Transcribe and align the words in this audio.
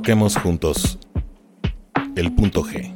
Toquemos 0.00 0.34
juntos 0.38 0.98
el 2.16 2.32
punto 2.32 2.64
G. 2.64 2.90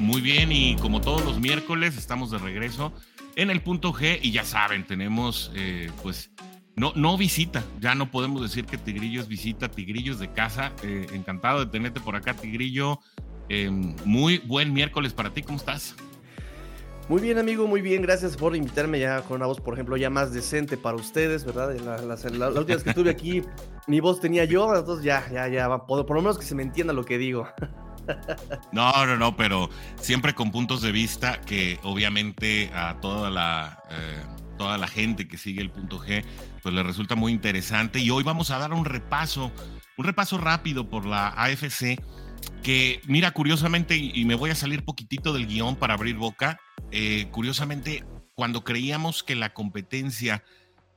Muy 0.00 0.20
bien, 0.20 0.50
y 0.50 0.74
como 0.74 1.00
todos 1.00 1.24
los 1.24 1.38
miércoles, 1.38 1.96
estamos 1.96 2.32
de 2.32 2.38
regreso 2.38 2.92
en 3.36 3.50
el 3.50 3.62
punto 3.62 3.92
G 3.92 4.18
y 4.20 4.32
ya 4.32 4.42
saben, 4.42 4.84
tenemos 4.84 5.52
eh, 5.54 5.92
pues 6.02 6.32
no, 6.74 6.92
no 6.96 7.16
visita, 7.16 7.62
ya 7.80 7.94
no 7.94 8.10
podemos 8.10 8.42
decir 8.42 8.64
que 8.64 8.78
Tigrillo 8.78 9.20
es 9.20 9.28
visita, 9.28 9.70
Tigrillo 9.70 10.14
es 10.14 10.18
de 10.18 10.32
casa. 10.32 10.72
Eh, 10.82 11.06
encantado 11.12 11.60
de 11.60 11.66
tenerte 11.66 12.00
por 12.00 12.16
acá, 12.16 12.34
Tigrillo. 12.34 12.98
Eh, 13.48 13.70
muy 14.04 14.38
buen 14.38 14.72
miércoles 14.72 15.12
para 15.12 15.30
ti, 15.30 15.42
¿cómo 15.42 15.58
estás? 15.58 15.94
Muy 17.08 17.20
bien, 17.20 17.38
amigo, 17.38 17.66
muy 17.66 17.82
bien. 17.82 18.02
Gracias 18.02 18.36
por 18.36 18.54
invitarme 18.56 19.00
ya 19.00 19.22
con 19.22 19.36
una 19.36 19.46
voz, 19.46 19.60
por 19.60 19.74
ejemplo, 19.74 19.96
ya 19.96 20.08
más 20.08 20.32
decente 20.32 20.76
para 20.76 20.96
ustedes, 20.96 21.44
¿verdad? 21.44 21.74
las, 21.80 22.24
últimas 22.24 22.82
que 22.82 22.90
estuve 22.90 23.10
aquí, 23.10 23.42
mi 23.86 24.00
voz 24.00 24.20
tenía 24.20 24.44
yo, 24.44 24.74
entonces 24.74 25.04
ya, 25.04 25.28
ya, 25.32 25.48
ya, 25.48 25.68
por, 25.86 26.06
por 26.06 26.16
lo 26.16 26.22
menos 26.22 26.38
que 26.38 26.44
se 26.44 26.54
me 26.54 26.62
entienda 26.62 26.92
lo 26.92 27.04
que 27.04 27.18
digo. 27.18 27.48
No, 28.72 29.06
no, 29.06 29.16
no, 29.16 29.36
pero 29.36 29.70
siempre 29.94 30.34
con 30.34 30.50
puntos 30.50 30.82
de 30.82 30.90
vista 30.90 31.40
que 31.40 31.78
obviamente 31.84 32.70
a 32.74 32.98
toda 33.00 33.30
la, 33.30 33.80
eh, 33.90 34.22
toda 34.58 34.78
la 34.78 34.88
gente 34.88 35.28
que 35.28 35.38
sigue 35.38 35.60
el 35.60 35.70
punto 35.70 36.00
G, 36.00 36.24
pues 36.62 36.74
le 36.74 36.82
resulta 36.82 37.14
muy 37.14 37.32
interesante. 37.32 38.00
Y 38.00 38.10
hoy 38.10 38.22
vamos 38.24 38.50
a 38.50 38.58
dar 38.58 38.72
un 38.72 38.84
repaso, 38.84 39.52
un 39.96 40.04
repaso 40.04 40.38
rápido 40.38 40.88
por 40.88 41.06
la 41.06 41.28
AFC, 41.28 42.00
que 42.62 43.00
mira, 43.06 43.32
curiosamente, 43.32 43.96
y 43.96 44.24
me 44.24 44.34
voy 44.34 44.50
a 44.50 44.54
salir 44.54 44.84
poquitito 44.84 45.32
del 45.32 45.46
guion 45.46 45.76
para 45.76 45.94
abrir 45.94 46.16
boca, 46.16 46.60
eh, 46.90 47.26
curiosamente, 47.30 48.04
cuando 48.34 48.64
creíamos 48.64 49.22
que 49.22 49.34
la 49.34 49.52
competencia 49.52 50.44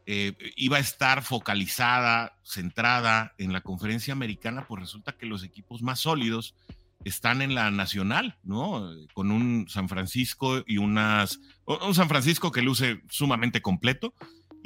eh, 0.06 0.34
iba 0.56 0.78
a 0.78 0.82
estar 0.82 1.24
focalizada, 1.24 2.38
centrada 2.44 3.34
en 3.38 3.54
la 3.54 3.62
conferencia 3.62 4.14
americana, 4.14 4.68
pues 4.68 4.82
resulta 4.82 5.14
que 5.14 5.26
los 5.26 5.44
equipos 5.44 5.82
más 5.82 6.02
sólidos 6.02 6.54
están 7.04 7.42
en 7.42 7.56
la 7.56 7.72
nacional, 7.72 8.38
¿no? 8.44 8.92
Con 9.14 9.32
un 9.32 9.68
San 9.70 9.90
Francisco 9.90 10.64
y 10.68 10.78
unas, 10.78 11.40
un 11.66 11.96
San 11.96 12.10
Francisco 12.10 12.52
que 12.52 12.62
luce 12.62 13.02
sumamente 13.10 13.62
completo 13.62 14.14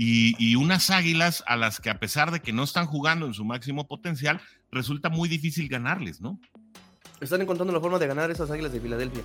y, 0.02 0.56
unas 0.56 0.90
águilas 0.90 1.44
a 1.46 1.58
las 1.58 1.82
que 1.82 1.90
a 1.90 2.00
pesar 2.00 2.32
de 2.32 2.40
que 2.40 2.54
no 2.54 2.64
están 2.64 2.86
jugando 2.86 3.26
en 3.26 3.34
su 3.34 3.44
máximo 3.44 3.86
potencial, 3.86 4.40
resulta 4.72 5.10
muy 5.10 5.28
difícil 5.28 5.68
ganarles, 5.68 6.22
¿no? 6.22 6.40
Están 7.22 7.42
encontrando 7.42 7.74
la 7.74 7.80
forma 7.80 8.00
de 8.00 8.08
ganar 8.08 8.32
esas 8.32 8.50
águilas 8.50 8.72
de 8.72 8.80
Filadelfia. 8.80 9.24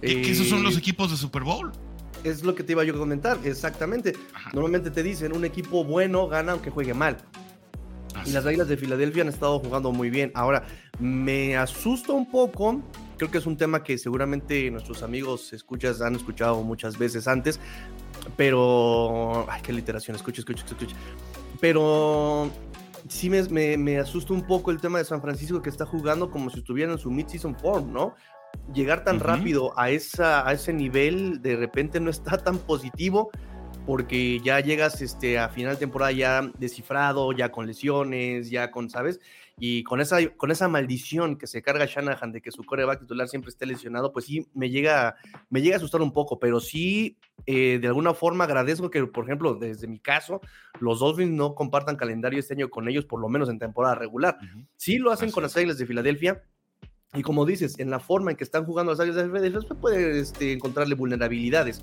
que 0.00 0.30
esos 0.30 0.48
son 0.48 0.62
los 0.62 0.74
eh, 0.74 0.78
equipos 0.78 1.10
de 1.10 1.16
Super 1.16 1.42
Bowl. 1.42 1.72
Es 2.24 2.42
lo 2.42 2.54
que 2.54 2.64
te 2.64 2.72
iba 2.72 2.82
yo 2.82 2.94
a 2.94 2.98
comentar, 2.98 3.38
exactamente. 3.44 4.14
Normalmente 4.52 4.90
te 4.90 5.02
dicen, 5.02 5.32
un 5.32 5.44
equipo 5.44 5.84
bueno 5.84 6.26
gana 6.26 6.52
aunque 6.52 6.70
juegue 6.70 6.94
mal. 6.94 7.16
Y 8.26 8.30
las 8.32 8.44
Águilas 8.46 8.68
de 8.68 8.76
Filadelfia 8.76 9.22
han 9.22 9.28
estado 9.28 9.60
jugando 9.60 9.92
muy 9.92 10.10
bien. 10.10 10.32
Ahora, 10.34 10.66
me 10.98 11.56
asusta 11.56 12.12
un 12.12 12.28
poco. 12.28 12.82
Creo 13.16 13.30
que 13.30 13.38
es 13.38 13.46
un 13.46 13.56
tema 13.56 13.82
que 13.82 13.98
seguramente 13.98 14.70
nuestros 14.70 15.02
amigos 15.02 15.52
escuchas 15.52 16.00
han 16.00 16.16
escuchado 16.16 16.62
muchas 16.62 16.98
veces 16.98 17.28
antes, 17.28 17.60
pero. 18.36 19.46
Ay, 19.48 19.62
qué 19.62 19.72
literación, 19.72 20.16
escucha, 20.16 20.40
escucha, 20.40 20.64
escucha. 20.64 20.96
Pero 21.60 22.50
sí 23.08 23.30
me, 23.30 23.76
me, 23.76 23.98
asusta 23.98 24.32
un 24.32 24.42
poco 24.42 24.70
el 24.70 24.80
tema 24.80 24.98
de 24.98 25.04
San 25.04 25.20
Francisco 25.20 25.62
que 25.62 25.70
está 25.70 25.84
jugando 25.86 26.30
como 26.30 26.50
si 26.50 26.58
estuviera 26.58 26.92
en 26.92 26.98
su 26.98 27.10
mid-season 27.10 27.56
form, 27.56 27.92
¿no? 27.92 28.14
Llegar 28.72 29.04
tan 29.04 29.20
rápido 29.20 29.78
a, 29.78 29.90
esa, 29.90 30.46
a 30.48 30.52
ese 30.52 30.72
nivel 30.72 31.42
de 31.42 31.56
repente 31.56 32.00
no 32.00 32.10
está 32.10 32.38
tan 32.38 32.58
positivo 32.58 33.30
porque 33.86 34.40
ya 34.40 34.60
llegas 34.60 35.00
este, 35.00 35.38
a 35.38 35.48
final 35.48 35.74
de 35.74 35.80
temporada 35.80 36.12
ya 36.12 36.50
descifrado, 36.58 37.32
ya 37.32 37.50
con 37.50 37.66
lesiones, 37.66 38.50
ya 38.50 38.70
con, 38.70 38.90
¿sabes? 38.90 39.20
Y 39.58 39.82
con 39.82 40.00
esa, 40.00 40.18
con 40.36 40.50
esa 40.50 40.68
maldición 40.68 41.36
que 41.36 41.46
se 41.46 41.62
carga 41.62 41.86
Shanahan 41.86 42.32
de 42.32 42.40
que 42.40 42.52
su 42.52 42.64
coreback 42.64 43.00
titular 43.00 43.28
siempre 43.28 43.50
esté 43.50 43.66
lesionado, 43.66 44.12
pues 44.12 44.26
sí, 44.26 44.46
me 44.54 44.70
llega, 44.70 45.16
me 45.50 45.62
llega 45.62 45.76
a 45.76 45.78
asustar 45.78 46.00
un 46.00 46.12
poco, 46.12 46.38
pero 46.38 46.60
sí, 46.60 47.18
eh, 47.46 47.78
de 47.80 47.88
alguna 47.88 48.14
forma 48.14 48.44
agradezco 48.44 48.90
que, 48.90 49.04
por 49.06 49.24
ejemplo, 49.24 49.54
desde 49.54 49.86
mi 49.86 49.98
caso, 49.98 50.40
los 50.80 51.00
Dolphins 51.00 51.32
no 51.32 51.54
compartan 51.54 51.96
calendario 51.96 52.38
este 52.38 52.54
año 52.54 52.68
con 52.70 52.88
ellos, 52.88 53.04
por 53.04 53.20
lo 53.20 53.28
menos 53.28 53.48
en 53.48 53.58
temporada 53.58 53.94
regular. 53.94 54.38
Sí 54.76 54.98
lo 54.98 55.10
hacen 55.10 55.30
con 55.30 55.42
las 55.42 55.56
Águilas 55.56 55.78
de 55.78 55.86
Filadelfia, 55.86 56.42
y 57.14 57.22
como 57.22 57.46
dices, 57.46 57.78
en 57.78 57.88
la 57.88 58.00
forma 58.00 58.30
en 58.30 58.36
que 58.36 58.44
están 58.44 58.66
jugando 58.66 58.92
las 58.92 59.00
áreas 59.00 59.16
de 59.16 59.28
defensa, 59.28 59.66
se 59.66 59.74
puede 59.74 60.20
este, 60.20 60.52
encontrarle 60.52 60.94
vulnerabilidades. 60.94 61.80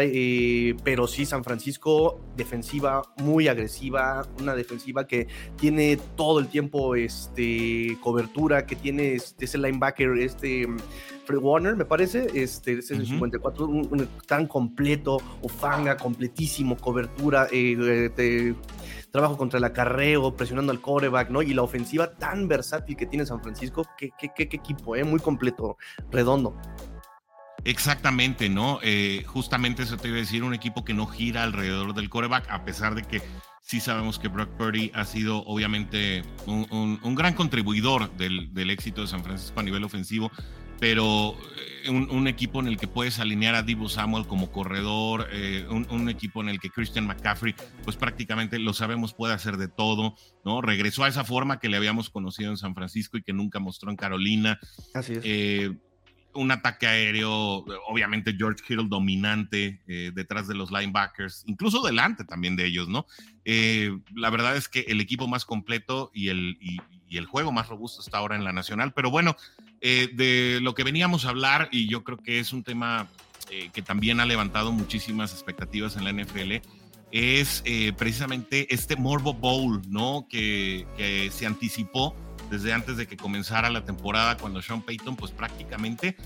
Eh, 0.00 0.74
pero 0.82 1.06
sí, 1.06 1.26
San 1.26 1.44
Francisco, 1.44 2.20
defensiva 2.38 3.02
muy 3.18 3.48
agresiva, 3.48 4.26
una 4.40 4.54
defensiva 4.54 5.06
que 5.06 5.28
tiene 5.58 5.98
todo 6.16 6.38
el 6.38 6.48
tiempo 6.48 6.94
este, 6.94 7.98
cobertura, 8.00 8.64
que 8.64 8.74
tiene 8.74 9.12
este, 9.12 9.44
ese 9.44 9.58
linebacker, 9.58 10.16
este 10.18 10.66
Fred 11.26 11.38
Warner, 11.38 11.76
me 11.76 11.84
parece, 11.84 12.28
este, 12.34 12.78
es 12.78 12.90
el 12.90 13.06
54, 13.06 13.68
tan 14.26 14.46
completo, 14.46 15.18
Ufanga, 15.42 15.98
completísimo, 15.98 16.78
cobertura, 16.78 17.46
eh, 17.52 18.10
eh 18.16 18.54
trabajo 19.12 19.36
contra 19.36 19.58
el 19.58 19.64
acarreo, 19.64 20.34
presionando 20.34 20.72
al 20.72 20.80
coreback, 20.80 21.30
¿no? 21.30 21.42
Y 21.42 21.54
la 21.54 21.62
ofensiva 21.62 22.14
tan 22.14 22.48
versátil 22.48 22.96
que 22.96 23.06
tiene 23.06 23.26
San 23.26 23.42
Francisco, 23.42 23.86
qué, 23.96 24.10
qué, 24.18 24.32
equipo, 24.36 24.96
¿eh? 24.96 25.04
Muy 25.04 25.20
completo, 25.20 25.76
redondo. 26.10 26.56
Exactamente, 27.64 28.48
¿no? 28.48 28.80
Eh, 28.82 29.22
justamente 29.26 29.82
eso 29.82 29.96
te 29.96 30.08
iba 30.08 30.16
a 30.16 30.20
decir, 30.20 30.42
un 30.42 30.54
equipo 30.54 30.84
que 30.84 30.94
no 30.94 31.06
gira 31.06 31.44
alrededor 31.44 31.94
del 31.94 32.08
coreback, 32.08 32.50
a 32.50 32.64
pesar 32.64 32.94
de 32.96 33.02
que 33.02 33.22
sí 33.60 33.78
sabemos 33.78 34.18
que 34.18 34.26
Brock 34.28 34.50
Purdy 34.56 34.90
ha 34.94 35.04
sido 35.04 35.44
obviamente 35.44 36.24
un, 36.46 37.14
gran 37.14 37.34
contribuidor 37.34 38.10
del, 38.16 38.52
del, 38.52 38.70
éxito 38.70 39.02
de 39.02 39.06
San 39.06 39.22
Francisco 39.22 39.60
a 39.60 39.62
nivel 39.62 39.84
ofensivo, 39.84 40.32
pero 40.82 41.36
eh, 41.84 41.90
un, 41.90 42.26
equipo 42.26 42.58
en 42.58 42.66
el 42.66 42.76
que 42.76 42.88
puedes 42.88 43.20
alinear 43.20 43.54
a 43.54 43.62
Divo 43.62 43.88
Samuel 43.88 44.26
como 44.26 44.50
corredor, 44.50 45.28
eh, 45.30 45.64
un, 45.70 46.08
equipo 46.08 46.42
en 46.42 46.48
el 46.48 46.58
que 46.58 46.70
Christian 46.70 47.06
McCaffrey, 47.06 47.54
pues 47.84 47.96
prácticamente 47.96 48.58
lo 48.58 48.72
sabemos, 48.72 49.14
puede 49.14 49.32
hacer 49.32 49.58
de 49.58 49.68
todo, 49.68 50.16
¿no? 50.44 50.60
Regresó 50.60 51.04
a 51.04 51.08
esa 51.08 51.22
forma 51.22 51.60
que 51.60 51.68
le 51.68 51.76
habíamos 51.76 52.10
conocido 52.10 52.50
en 52.50 52.56
San 52.56 52.74
Francisco 52.74 53.16
y 53.16 53.22
que 53.22 53.32
nunca 53.32 53.60
mostró 53.60 53.90
en 53.90 53.96
Carolina. 53.96 54.58
Así 54.92 55.12
es. 55.12 55.20
Eh, 55.22 55.70
un 56.34 56.50
ataque 56.50 56.88
aéreo, 56.88 57.64
obviamente 57.86 58.34
George 58.36 58.64
Kittle 58.66 58.88
dominante 58.88 59.82
detrás 59.86 60.48
de 60.48 60.54
los 60.54 60.72
linebackers, 60.72 61.44
incluso 61.46 61.82
delante 61.82 62.24
también 62.24 62.56
de 62.56 62.64
ellos, 62.64 62.88
¿no? 62.88 63.06
la 64.14 64.30
verdad 64.30 64.56
es 64.56 64.66
que 64.66 64.80
el 64.88 65.02
equipo 65.02 65.28
más 65.28 65.44
completo 65.44 66.10
y 66.14 66.28
el, 66.28 66.56
y 66.58 67.18
el 67.18 67.26
juego 67.26 67.52
más 67.52 67.68
robusto 67.68 68.00
está 68.00 68.16
ahora 68.16 68.34
en 68.34 68.44
la 68.44 68.54
nacional, 68.54 68.94
pero 68.94 69.10
bueno, 69.10 69.36
eh, 69.84 70.08
de 70.12 70.60
lo 70.62 70.74
que 70.74 70.84
veníamos 70.84 71.24
a 71.24 71.30
hablar, 71.30 71.68
y 71.72 71.88
yo 71.88 72.04
creo 72.04 72.16
que 72.16 72.38
es 72.38 72.52
un 72.52 72.62
tema 72.62 73.08
eh, 73.50 73.68
que 73.72 73.82
también 73.82 74.20
ha 74.20 74.26
levantado 74.26 74.70
muchísimas 74.70 75.32
expectativas 75.32 75.96
en 75.96 76.04
la 76.04 76.12
NFL, 76.12 76.52
es 77.10 77.62
eh, 77.64 77.92
precisamente 77.92 78.72
este 78.72 78.94
Morbo 78.94 79.34
Bowl, 79.34 79.82
¿no? 79.88 80.28
Que, 80.30 80.86
que, 80.96 81.32
se 81.32 81.46
anticipó 81.46 82.14
desde 82.48 82.72
antes 82.72 82.96
de 82.96 83.08
que 83.08 83.16
comenzara 83.16 83.70
la 83.70 83.84
temporada, 83.84 84.36
cuando 84.36 84.62
Sean 84.62 84.82
Payton, 84.82 85.16
pues 85.16 85.32
prácticamente 85.32 86.16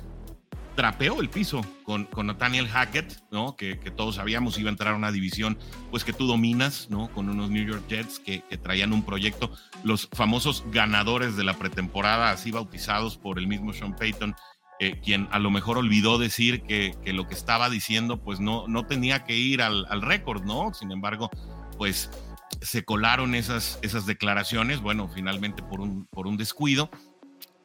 trapeó 0.77 1.21
el 1.21 1.31
piso 1.31 1.63
con, 1.85 2.05
con 2.05 2.27
Nathaniel 2.27 2.69
Hackett, 2.69 3.23
¿no? 3.33 3.57
Que, 3.57 3.81
que, 3.81 3.91
todos 3.91 4.17
sabíamos 4.17 4.59
iba 4.59 4.69
a 4.69 4.73
entrar 4.73 4.95
a 4.95 4.97
una 4.97 5.11
división, 5.11 5.59
pues 5.91 6.05
que 6.05 6.13
tú 6.13 6.27
dominas, 6.27 6.89
¿no? 6.91 7.09
Con 7.09 7.29
unos 7.29 7.51
New 7.51 7.67
York 7.67 7.85
Jets 7.89 8.21
que, 8.21 8.43
que, 8.43 8.59
traían 8.59 8.93
un 8.93 9.03
proyecto, 9.03 9.51
los 9.83 10.09
famosos 10.13 10.65
ganadores 10.71 11.37
de 11.37 11.45
la 11.45 11.55
pretemporada, 11.55 12.31
así 12.31 12.51
bautizados 12.51 13.17
por 13.17 13.39
el 13.39 13.49
mismo 13.49 13.73
Sean 13.73 13.97
Payton, 13.97 14.37
eh, 14.79 15.01
quien 15.03 15.29
a 15.33 15.39
lo 15.39 15.51
mejor 15.51 15.79
olvidó 15.79 16.19
decir 16.19 16.63
que, 16.63 16.95
que, 17.03 17.15
lo 17.15 17.27
que 17.27 17.35
estaba 17.35 17.71
diciendo, 17.71 18.23
pues 18.23 18.39
no, 18.39 18.69
no 18.69 18.87
tenía 18.87 19.25
que 19.25 19.35
ir 19.35 19.63
al, 19.63 19.87
al 19.89 20.03
récord, 20.03 20.45
¿no? 20.45 20.75
Sin 20.75 20.93
embargo, 20.93 21.31
pues 21.79 22.11
se 22.61 22.85
colaron 22.85 23.35
esas, 23.35 23.79
esas 23.81 24.05
declaraciones, 24.05 24.81
bueno, 24.81 25.09
finalmente 25.09 25.63
por 25.63 25.81
un, 25.81 26.07
por 26.07 26.27
un 26.27 26.37
descuido, 26.37 26.91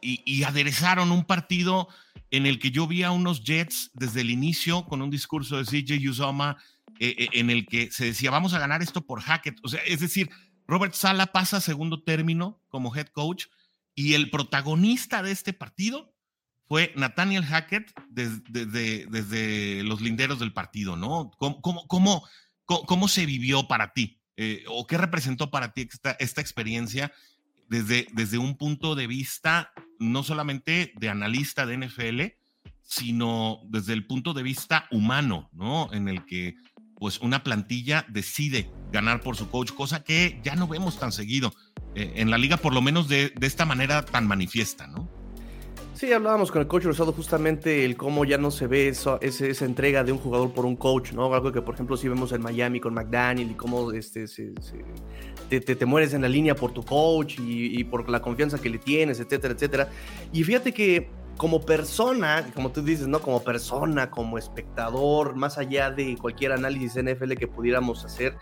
y, 0.01 0.21
y 0.25 0.43
aderezaron 0.43 1.11
un 1.11 1.25
partido 1.25 1.89
en 2.31 2.45
el 2.45 2.59
que 2.59 2.71
yo 2.71 2.87
vi 2.87 3.03
a 3.03 3.11
unos 3.11 3.43
Jets 3.43 3.91
desde 3.93 4.21
el 4.21 4.31
inicio 4.31 4.85
con 4.85 5.01
un 5.01 5.09
discurso 5.09 5.57
de 5.57 5.65
CJ 5.65 6.09
Uzoma 6.09 6.57
eh, 6.99 7.15
eh, 7.17 7.27
en 7.33 7.49
el 7.49 7.67
que 7.67 7.91
se 7.91 8.05
decía, 8.05 8.31
vamos 8.31 8.53
a 8.53 8.59
ganar 8.59 8.81
esto 8.81 9.05
por 9.05 9.21
Hackett. 9.21 9.59
O 9.63 9.67
sea, 9.67 9.81
es 9.85 9.99
decir, 9.99 10.29
Robert 10.65 10.93
Sala 10.93 11.27
pasa 11.27 11.59
segundo 11.59 12.03
término 12.03 12.61
como 12.69 12.95
head 12.95 13.07
coach 13.07 13.45
y 13.93 14.13
el 14.13 14.29
protagonista 14.29 15.21
de 15.21 15.31
este 15.31 15.51
partido 15.51 16.15
fue 16.67 16.93
Nathaniel 16.95 17.43
Hackett 17.43 17.91
desde, 18.07 19.05
desde, 19.07 19.83
los 19.83 19.99
linderos 19.99 20.39
del 20.39 20.53
partido, 20.53 20.95
¿no? 20.95 21.31
¿Cómo, 21.37 21.61
cómo, 21.61 22.23
cómo, 22.65 23.07
se 23.09 23.25
vivió 23.25 23.67
para 23.67 23.91
ti? 23.91 24.21
Eh, 24.37 24.63
¿O 24.69 24.87
qué 24.87 24.97
representó 24.97 25.51
para 25.51 25.73
ti 25.73 25.81
esta, 25.91 26.11
esta 26.11 26.39
experiencia 26.39 27.11
desde, 27.71 28.05
desde 28.11 28.37
un 28.37 28.57
punto 28.57 28.95
de 28.95 29.07
vista 29.07 29.71
no 29.97 30.23
solamente 30.23 30.91
de 30.99 31.07
analista 31.07 31.65
de 31.65 31.77
NFL, 31.77 32.21
sino 32.81 33.61
desde 33.69 33.93
el 33.93 34.05
punto 34.05 34.33
de 34.33 34.43
vista 34.43 34.87
humano, 34.91 35.49
¿no? 35.53 35.91
En 35.93 36.09
el 36.09 36.25
que 36.25 36.55
pues 36.97 37.19
una 37.19 37.43
plantilla 37.43 38.05
decide 38.09 38.69
ganar 38.91 39.21
por 39.21 39.37
su 39.37 39.49
coach, 39.49 39.71
cosa 39.71 40.03
que 40.03 40.41
ya 40.43 40.55
no 40.55 40.67
vemos 40.67 40.99
tan 40.99 41.13
seguido 41.13 41.53
eh, 41.95 42.11
en 42.17 42.29
la 42.29 42.37
liga, 42.37 42.57
por 42.57 42.73
lo 42.73 42.81
menos 42.81 43.07
de, 43.07 43.29
de 43.29 43.47
esta 43.47 43.65
manera 43.65 44.03
tan 44.05 44.27
manifiesta, 44.27 44.87
¿no? 44.87 45.09
Sí, 46.01 46.11
hablábamos 46.11 46.51
con 46.51 46.61
el 46.61 46.67
coach 46.67 46.85
Rosado 46.85 47.13
justamente 47.13 47.85
el 47.85 47.95
cómo 47.95 48.25
ya 48.25 48.39
no 48.39 48.49
se 48.49 48.65
ve 48.65 48.87
eso, 48.87 49.21
esa, 49.21 49.65
entrega 49.65 50.03
de 50.03 50.11
un 50.11 50.17
jugador 50.17 50.51
por 50.51 50.65
un 50.65 50.75
coach, 50.75 51.11
¿no? 51.11 51.31
Algo 51.31 51.51
que, 51.51 51.61
por 51.61 51.75
ejemplo, 51.75 51.95
sí 51.95 52.09
vemos 52.09 52.31
en 52.31 52.41
Miami 52.41 52.79
con 52.79 52.95
McDaniel 52.95 53.51
y 53.51 53.53
cómo 53.53 53.91
este, 53.91 54.25
te, 55.47 55.59
te, 55.61 55.85
mueres 55.85 56.15
en 56.15 56.23
la 56.23 56.27
línea 56.27 56.55
por 56.55 56.71
tu 56.73 56.81
coach 56.83 57.37
y, 57.37 57.79
y, 57.79 57.83
por 57.83 58.09
la 58.09 58.19
confianza 58.19 58.59
que 58.59 58.71
le 58.71 58.79
tienes, 58.79 59.19
etcétera, 59.19 59.53
etcétera. 59.53 59.89
Y 60.33 60.43
fíjate 60.43 60.73
que 60.73 61.07
como 61.37 61.61
persona, 61.61 62.49
como 62.55 62.71
tú 62.71 62.81
dices, 62.81 63.07
¿no? 63.07 63.19
Como 63.21 63.43
persona, 63.43 64.09
como 64.09 64.39
espectador, 64.39 65.35
más 65.35 65.59
allá 65.59 65.91
de 65.91 66.17
cualquier 66.19 66.53
análisis 66.53 66.95
NFL 66.95 67.33
que 67.33 67.45
pudiéramos 67.45 68.03
hacer, 68.05 68.33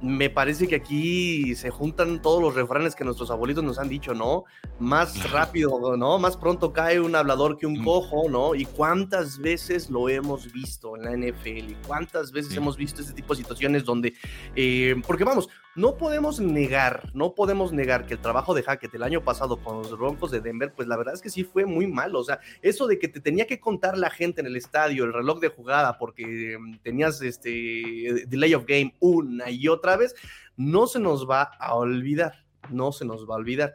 me 0.00 0.30
parece 0.30 0.68
que 0.68 0.76
aquí 0.76 1.54
se 1.54 1.70
juntan 1.70 2.22
todos 2.22 2.40
los 2.40 2.54
refranes 2.54 2.94
que 2.94 3.04
nuestros 3.04 3.30
abuelitos 3.30 3.64
nos 3.64 3.78
han 3.78 3.88
dicho, 3.88 4.14
¿no? 4.14 4.44
Más 4.78 5.30
rápido, 5.30 5.96
¿no? 5.96 6.18
Más 6.18 6.36
pronto 6.36 6.72
cae 6.72 7.00
un 7.00 7.16
hablador 7.16 7.58
que 7.58 7.66
un 7.66 7.80
mm. 7.80 7.84
cojo, 7.84 8.28
¿no? 8.28 8.54
Y 8.54 8.64
cuántas 8.64 9.38
veces 9.38 9.90
lo 9.90 10.08
hemos 10.08 10.52
visto 10.52 10.96
en 10.96 11.02
la 11.02 11.12
NFL, 11.16 11.70
y 11.70 11.76
cuántas 11.86 12.30
veces 12.30 12.54
hemos 12.56 12.76
visto 12.76 13.00
este 13.00 13.12
tipo 13.12 13.34
de 13.34 13.42
situaciones 13.42 13.84
donde, 13.84 14.14
eh, 14.54 14.94
porque 15.06 15.24
vamos, 15.24 15.48
no 15.78 15.96
podemos 15.96 16.40
negar, 16.40 17.08
no 17.14 17.36
podemos 17.36 17.72
negar 17.72 18.04
que 18.04 18.14
el 18.14 18.20
trabajo 18.20 18.52
de 18.52 18.64
Hackett 18.64 18.92
el 18.94 19.04
año 19.04 19.22
pasado 19.22 19.58
con 19.62 19.78
los 19.78 19.96
Broncos 19.96 20.32
de 20.32 20.40
Denver, 20.40 20.72
pues 20.74 20.88
la 20.88 20.96
verdad 20.96 21.14
es 21.14 21.22
que 21.22 21.30
sí 21.30 21.44
fue 21.44 21.66
muy 21.66 21.86
malo. 21.86 22.18
O 22.18 22.24
sea, 22.24 22.40
eso 22.62 22.88
de 22.88 22.98
que 22.98 23.06
te 23.06 23.20
tenía 23.20 23.46
que 23.46 23.60
contar 23.60 23.96
la 23.96 24.10
gente 24.10 24.40
en 24.40 24.48
el 24.48 24.56
estadio, 24.56 25.04
el 25.04 25.12
reloj 25.12 25.38
de 25.38 25.50
jugada, 25.50 25.96
porque 25.96 26.58
mm, 26.58 26.78
tenías 26.78 27.22
este 27.22 28.24
delay 28.26 28.54
of 28.54 28.64
game 28.66 28.92
una 28.98 29.50
y 29.50 29.68
otra 29.68 29.87
vez, 29.96 30.14
no 30.56 30.86
se 30.86 31.00
nos 31.00 31.28
va 31.28 31.42
a 31.42 31.74
olvidar. 31.74 32.44
No 32.70 32.92
se 32.92 33.04
nos 33.04 33.28
va 33.28 33.34
a 33.34 33.38
olvidar. 33.38 33.74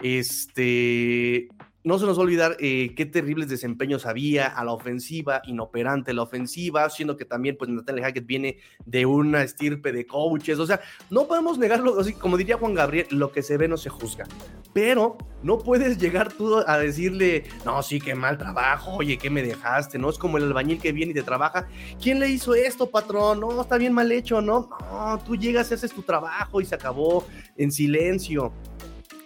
Este, 0.00 1.48
no 1.84 1.98
se 1.98 2.06
nos 2.06 2.16
va 2.16 2.22
a 2.22 2.24
olvidar 2.24 2.56
eh, 2.60 2.94
qué 2.96 3.04
terribles 3.04 3.46
desempeños 3.46 4.06
había 4.06 4.46
a 4.46 4.64
la 4.64 4.72
ofensiva, 4.72 5.42
inoperante 5.44 6.14
la 6.14 6.22
ofensiva, 6.22 6.88
siendo 6.88 7.16
que 7.18 7.26
también, 7.26 7.56
pues, 7.58 7.70
Natalia 7.70 8.06
Hackett 8.06 8.26
viene 8.26 8.58
de 8.86 9.04
una 9.04 9.42
estirpe 9.42 9.92
de 9.92 10.06
coaches. 10.06 10.58
O 10.58 10.66
sea, 10.66 10.80
no 11.10 11.28
podemos 11.28 11.58
negarlo, 11.58 12.00
así 12.00 12.14
como 12.14 12.38
diría 12.38 12.56
Juan 12.56 12.72
Gabriel, 12.72 13.06
lo 13.10 13.30
que 13.30 13.42
se 13.42 13.58
ve 13.58 13.68
no 13.68 13.76
se 13.76 13.90
juzga. 13.90 14.24
Pero 14.72 15.18
no 15.42 15.58
puedes 15.58 15.98
llegar 15.98 16.32
tú 16.32 16.56
a 16.66 16.78
decirle, 16.78 17.44
no, 17.66 17.82
sí, 17.82 18.00
qué 18.00 18.14
mal 18.14 18.38
trabajo, 18.38 18.94
oye, 18.96 19.18
¿qué 19.18 19.28
me 19.28 19.42
dejaste? 19.42 19.98
No 19.98 20.08
es 20.08 20.16
como 20.16 20.38
el 20.38 20.44
albañil 20.44 20.80
que 20.80 20.92
viene 20.92 21.12
y 21.12 21.14
te 21.14 21.22
trabaja. 21.22 21.68
¿Quién 22.02 22.18
le 22.18 22.30
hizo 22.30 22.54
esto, 22.54 22.90
patrón? 22.90 23.40
No, 23.40 23.60
está 23.60 23.76
bien 23.76 23.92
mal 23.92 24.10
hecho, 24.10 24.40
¿no? 24.40 24.70
No, 24.90 25.18
tú 25.24 25.36
llegas, 25.36 25.70
haces 25.70 25.92
tu 25.92 26.02
trabajo 26.02 26.62
y 26.62 26.64
se 26.64 26.74
acabó 26.74 27.26
en 27.58 27.70
silencio 27.70 28.54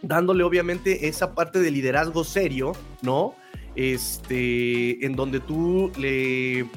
dándole 0.03 0.45
obviamente 0.45 1.09
esa 1.09 1.35
parte 1.35 1.61
de 1.61 1.71
liderazgo 1.71 2.25
serio, 2.25 2.73
¿no? 3.03 3.35
Este, 3.75 5.05
en 5.05 5.15
donde 5.15 5.41
tú 5.41 5.93
le 5.99 6.69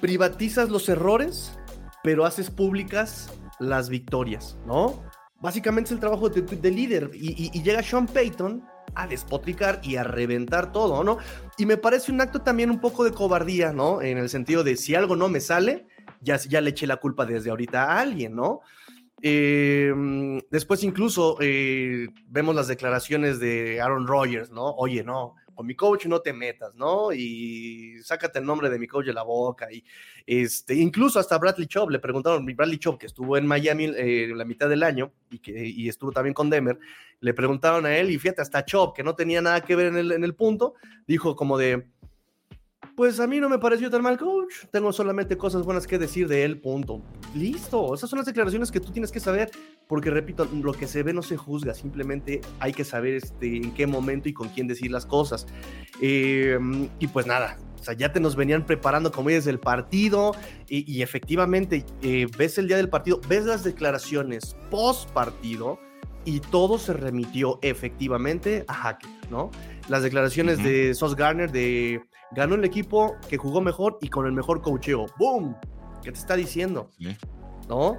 privatizas 0.00 0.68
los 0.68 0.88
errores, 0.88 1.58
pero 2.02 2.24
haces 2.24 2.50
públicas 2.50 3.30
las 3.58 3.88
victorias, 3.88 4.58
¿no? 4.66 5.02
Básicamente 5.40 5.88
es 5.88 5.92
el 5.92 6.00
trabajo 6.00 6.28
de, 6.28 6.70
líder 6.70 7.10
y, 7.14 7.50
llega 7.62 7.82
Sean 7.82 8.06
Payton 8.06 8.64
a 8.94 9.06
despotricar 9.06 9.80
y 9.82 9.96
a 9.96 10.04
reventar 10.04 10.72
todo, 10.72 11.02
¿no? 11.02 11.18
Y 11.58 11.66
me 11.66 11.76
parece 11.76 12.12
un 12.12 12.20
acto 12.20 12.42
también 12.42 12.70
un 12.70 12.80
poco 12.80 13.04
de 13.04 13.12
cobardía, 13.12 13.72
¿no? 13.72 14.02
En 14.02 14.18
el 14.18 14.28
sentido 14.28 14.62
de 14.62 14.76
si 14.76 14.94
algo 14.94 15.16
no 15.16 15.28
me 15.28 15.40
sale, 15.40 15.86
ya, 16.20 16.36
ya 16.36 16.60
le 16.60 16.70
eché 16.70 16.86
la 16.86 16.96
culpa 16.96 17.26
desde 17.26 17.50
ahorita 17.50 17.84
a 17.84 18.00
alguien, 18.00 18.36
¿no? 18.36 18.60
Em, 19.24 20.40
después 20.50 20.82
incluso 20.82 21.36
eh, 21.40 22.08
vemos 22.26 22.56
las 22.56 22.66
declaraciones 22.66 23.38
de 23.38 23.80
Aaron 23.80 24.08
Rodgers, 24.08 24.50
¿no? 24.50 24.74
Oye, 24.74 25.04
no, 25.04 25.36
con 25.54 25.64
mi 25.64 25.76
coach 25.76 26.06
no 26.06 26.20
te 26.20 26.32
metas, 26.32 26.74
¿no? 26.74 27.12
Y 27.12 28.00
sácate 28.02 28.40
el 28.40 28.44
nombre 28.44 28.68
de 28.68 28.80
mi 28.80 28.88
coach 28.88 29.06
de 29.06 29.12
la 29.12 29.22
boca. 29.22 29.72
Y 29.72 29.84
este, 30.26 30.74
incluso 30.74 31.20
hasta 31.20 31.38
Bradley 31.38 31.68
Chubb, 31.68 31.90
le 31.90 32.00
preguntaron, 32.00 32.44
Bradley 32.44 32.78
Chubb, 32.78 32.98
que 32.98 33.06
estuvo 33.06 33.36
en 33.36 33.46
Miami 33.46 33.92
eh, 33.96 34.32
la 34.34 34.44
mitad 34.44 34.68
del 34.68 34.82
año 34.82 35.12
y 35.30 35.38
que 35.38 35.68
y 35.68 35.88
estuvo 35.88 36.10
también 36.10 36.34
con 36.34 36.50
Denver, 36.50 36.80
le 37.20 37.32
preguntaron 37.32 37.86
a 37.86 37.96
él, 37.96 38.10
y 38.10 38.18
fíjate, 38.18 38.42
hasta 38.42 38.64
Chubb, 38.64 38.92
que 38.92 39.04
no 39.04 39.14
tenía 39.14 39.40
nada 39.40 39.60
que 39.60 39.76
ver 39.76 39.86
en 39.86 39.96
el, 39.98 40.10
en 40.10 40.24
el 40.24 40.34
punto, 40.34 40.74
dijo 41.06 41.36
como 41.36 41.56
de, 41.56 41.86
pues 43.02 43.18
a 43.18 43.26
mí 43.26 43.40
no 43.40 43.48
me 43.48 43.58
pareció 43.58 43.90
tan 43.90 44.00
mal 44.00 44.16
coach. 44.16 44.54
Tengo 44.70 44.92
solamente 44.92 45.36
cosas 45.36 45.64
buenas 45.64 45.88
que 45.88 45.98
decir 45.98 46.28
de 46.28 46.44
él, 46.44 46.60
punto. 46.60 47.02
Listo. 47.34 47.94
Esas 47.94 48.08
son 48.08 48.18
las 48.18 48.26
declaraciones 48.26 48.70
que 48.70 48.78
tú 48.78 48.92
tienes 48.92 49.10
que 49.10 49.18
saber, 49.18 49.50
porque 49.88 50.08
repito, 50.08 50.48
lo 50.62 50.72
que 50.72 50.86
se 50.86 51.02
ve 51.02 51.12
no 51.12 51.20
se 51.20 51.36
juzga, 51.36 51.74
simplemente 51.74 52.40
hay 52.60 52.72
que 52.72 52.84
saber 52.84 53.14
este, 53.14 53.56
en 53.56 53.74
qué 53.74 53.88
momento 53.88 54.28
y 54.28 54.32
con 54.32 54.50
quién 54.50 54.68
decir 54.68 54.92
las 54.92 55.04
cosas. 55.04 55.48
Em, 56.00 56.88
y 57.00 57.08
pues 57.08 57.26
nada, 57.26 57.58
o 57.80 57.82
sea, 57.82 57.94
ya 57.94 58.12
te 58.12 58.20
nos 58.20 58.36
venían 58.36 58.64
preparando 58.64 59.10
como 59.10 59.30
desde 59.30 59.50
el 59.50 59.58
partido 59.58 60.36
y, 60.68 61.02
efectivamente 61.02 61.84
eh, 62.02 62.28
ves 62.38 62.56
el 62.58 62.68
día 62.68 62.76
del 62.76 62.88
partido, 62.88 63.20
ves 63.28 63.46
las 63.46 63.64
declaraciones 63.64 64.54
post 64.70 65.10
partido 65.10 65.80
y 66.24 66.38
todo 66.38 66.78
se 66.78 66.92
remitió 66.92 67.58
efectivamente 67.62 68.64
a 68.68 68.74
Hackett, 68.74 69.28
¿no? 69.28 69.50
Las 69.88 70.04
declaraciones 70.04 70.62
de 70.62 70.94
Sos 70.94 71.16
Garner 71.16 71.50
de 71.50 72.00
ganó 72.34 72.54
el 72.54 72.64
equipo 72.64 73.16
que 73.28 73.36
jugó 73.36 73.60
mejor 73.60 73.98
y 74.00 74.08
con 74.08 74.26
el 74.26 74.32
mejor 74.32 74.62
cocheo. 74.62 75.06
¡Boom! 75.18 75.56
¿Qué 76.02 76.12
te 76.12 76.18
está 76.18 76.36
diciendo? 76.36 76.90
¿No? 77.68 77.98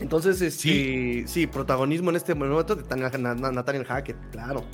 Entonces, 0.00 0.40
este, 0.40 1.24
sí. 1.26 1.46
protagonismo 1.46 2.10
en 2.10 2.16
este 2.16 2.34
momento 2.34 2.74
de 2.74 2.96
Nathaniel 2.96 3.84
Hackett, 3.84 4.16
claro. 4.30 4.64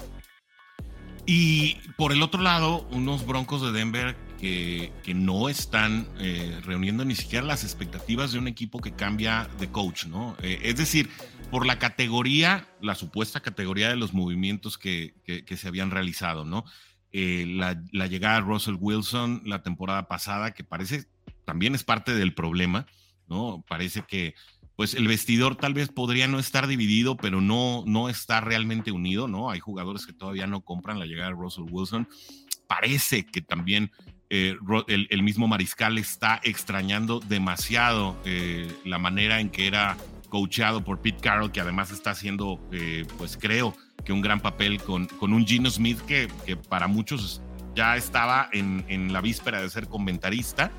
Y 1.27 1.75
por 1.99 2.13
el 2.13 2.23
otro 2.23 2.41
lado, 2.41 2.87
unos 2.91 3.27
Broncos 3.27 3.61
de 3.61 3.73
Denver 3.73 4.17
que, 4.39 4.93
que 5.03 5.13
no 5.13 5.51
están 5.51 6.09
eh, 6.19 6.59
reuniendo 6.65 7.05
ni 7.05 7.15
siquiera 7.15 7.45
las 7.45 7.65
expectativas 7.65 8.33
de 8.33 8.39
un 8.39 8.49
equipo 8.49 8.79
que 8.79 8.93
cambia 8.93 9.47
de 9.59 9.69
coach, 9.69 10.07
¿no? 10.07 10.37
Eh, 10.43 10.61
es 10.63 10.77
decir, 10.77 11.11
por 11.51 11.67
la 11.67 11.79
categoría, 11.79 12.67
la 12.81 12.95
supuesta 12.95 13.41
categoría 13.41 13.91
de 13.91 13.97
los 13.97 14.15
movimientos 14.15 14.79
que, 14.79 15.13
que 15.25 15.57
se 15.57 15.69
habían 15.69 15.91
realizado, 15.91 16.47
¿no? 16.47 16.65
Eh, 17.11 17.47
la, 17.47 18.07
llegada 18.07 18.35
de 18.35 18.41
Russell 18.43 18.77
Wilson 18.79 19.43
la 19.47 19.63
temporada 19.63 20.09
pasada, 20.09 20.53
que 20.53 20.63
parece 20.63 21.07
también 21.45 21.75
es 21.75 21.83
parte 21.83 22.15
del 22.15 22.35
problema, 22.35 22.87
¿no? 23.29 23.65
Parece 23.67 24.03
que 24.03 24.35
pues 24.77 24.95
el 24.95 25.09
vestidor 25.09 25.57
tal 25.57 25.75
vez 25.75 25.89
podría 25.89 26.29
no 26.29 26.39
estar 26.39 26.67
dividido, 26.67 27.17
pero 27.17 27.41
no, 27.41 27.83
no 27.87 28.09
está 28.09 28.41
realmente 28.41 28.93
unido, 28.93 29.27
¿no? 29.27 29.51
Hay 29.51 29.59
jugadores 29.59 30.07
que 30.07 30.13
todavía 30.13 30.47
no 30.47 30.61
compran 30.61 30.99
la 30.99 31.07
llegada 31.07 31.31
de 31.31 31.37
Russell 31.37 31.65
Wilson. 31.69 32.09
Parece 32.69 33.25
que 33.25 33.41
también 33.41 33.91
eh, 34.31 34.57
el, 34.87 35.23
mismo 35.23 35.49
Mariscal 35.49 35.99
está 35.99 36.41
extrañando 36.45 37.21
demasiado 37.21 38.17
eh, 38.25 38.71
la 38.85 38.99
manera 38.99 39.41
en 39.41 39.49
que 39.51 39.67
era 39.67 39.97
coachado 40.29 40.85
por 40.85 41.01
Pete 41.01 41.23
Carroll, 41.23 41.51
que 41.51 41.61
además 41.61 41.91
está 41.91 42.11
haciendo, 42.11 42.61
pues 43.17 43.39
creo, 43.39 43.75
que 44.05 44.13
un 44.13 44.21
gran 44.21 44.41
papel 44.41 44.81
con, 44.83 45.07
con 45.07 45.33
un 45.33 45.47
Gino 45.47 45.71
Smith 45.71 46.01
que, 46.03 46.29
que 46.47 46.57
para 46.57 46.87
muchos 46.87 47.43
ya 47.75 47.97
estaba 47.97 48.49
en, 48.53 48.85
en, 48.89 49.13
la 49.13 49.21
víspera 49.21 49.61
de 49.61 49.71
ser 49.71 49.89
comentarista. 49.89 50.73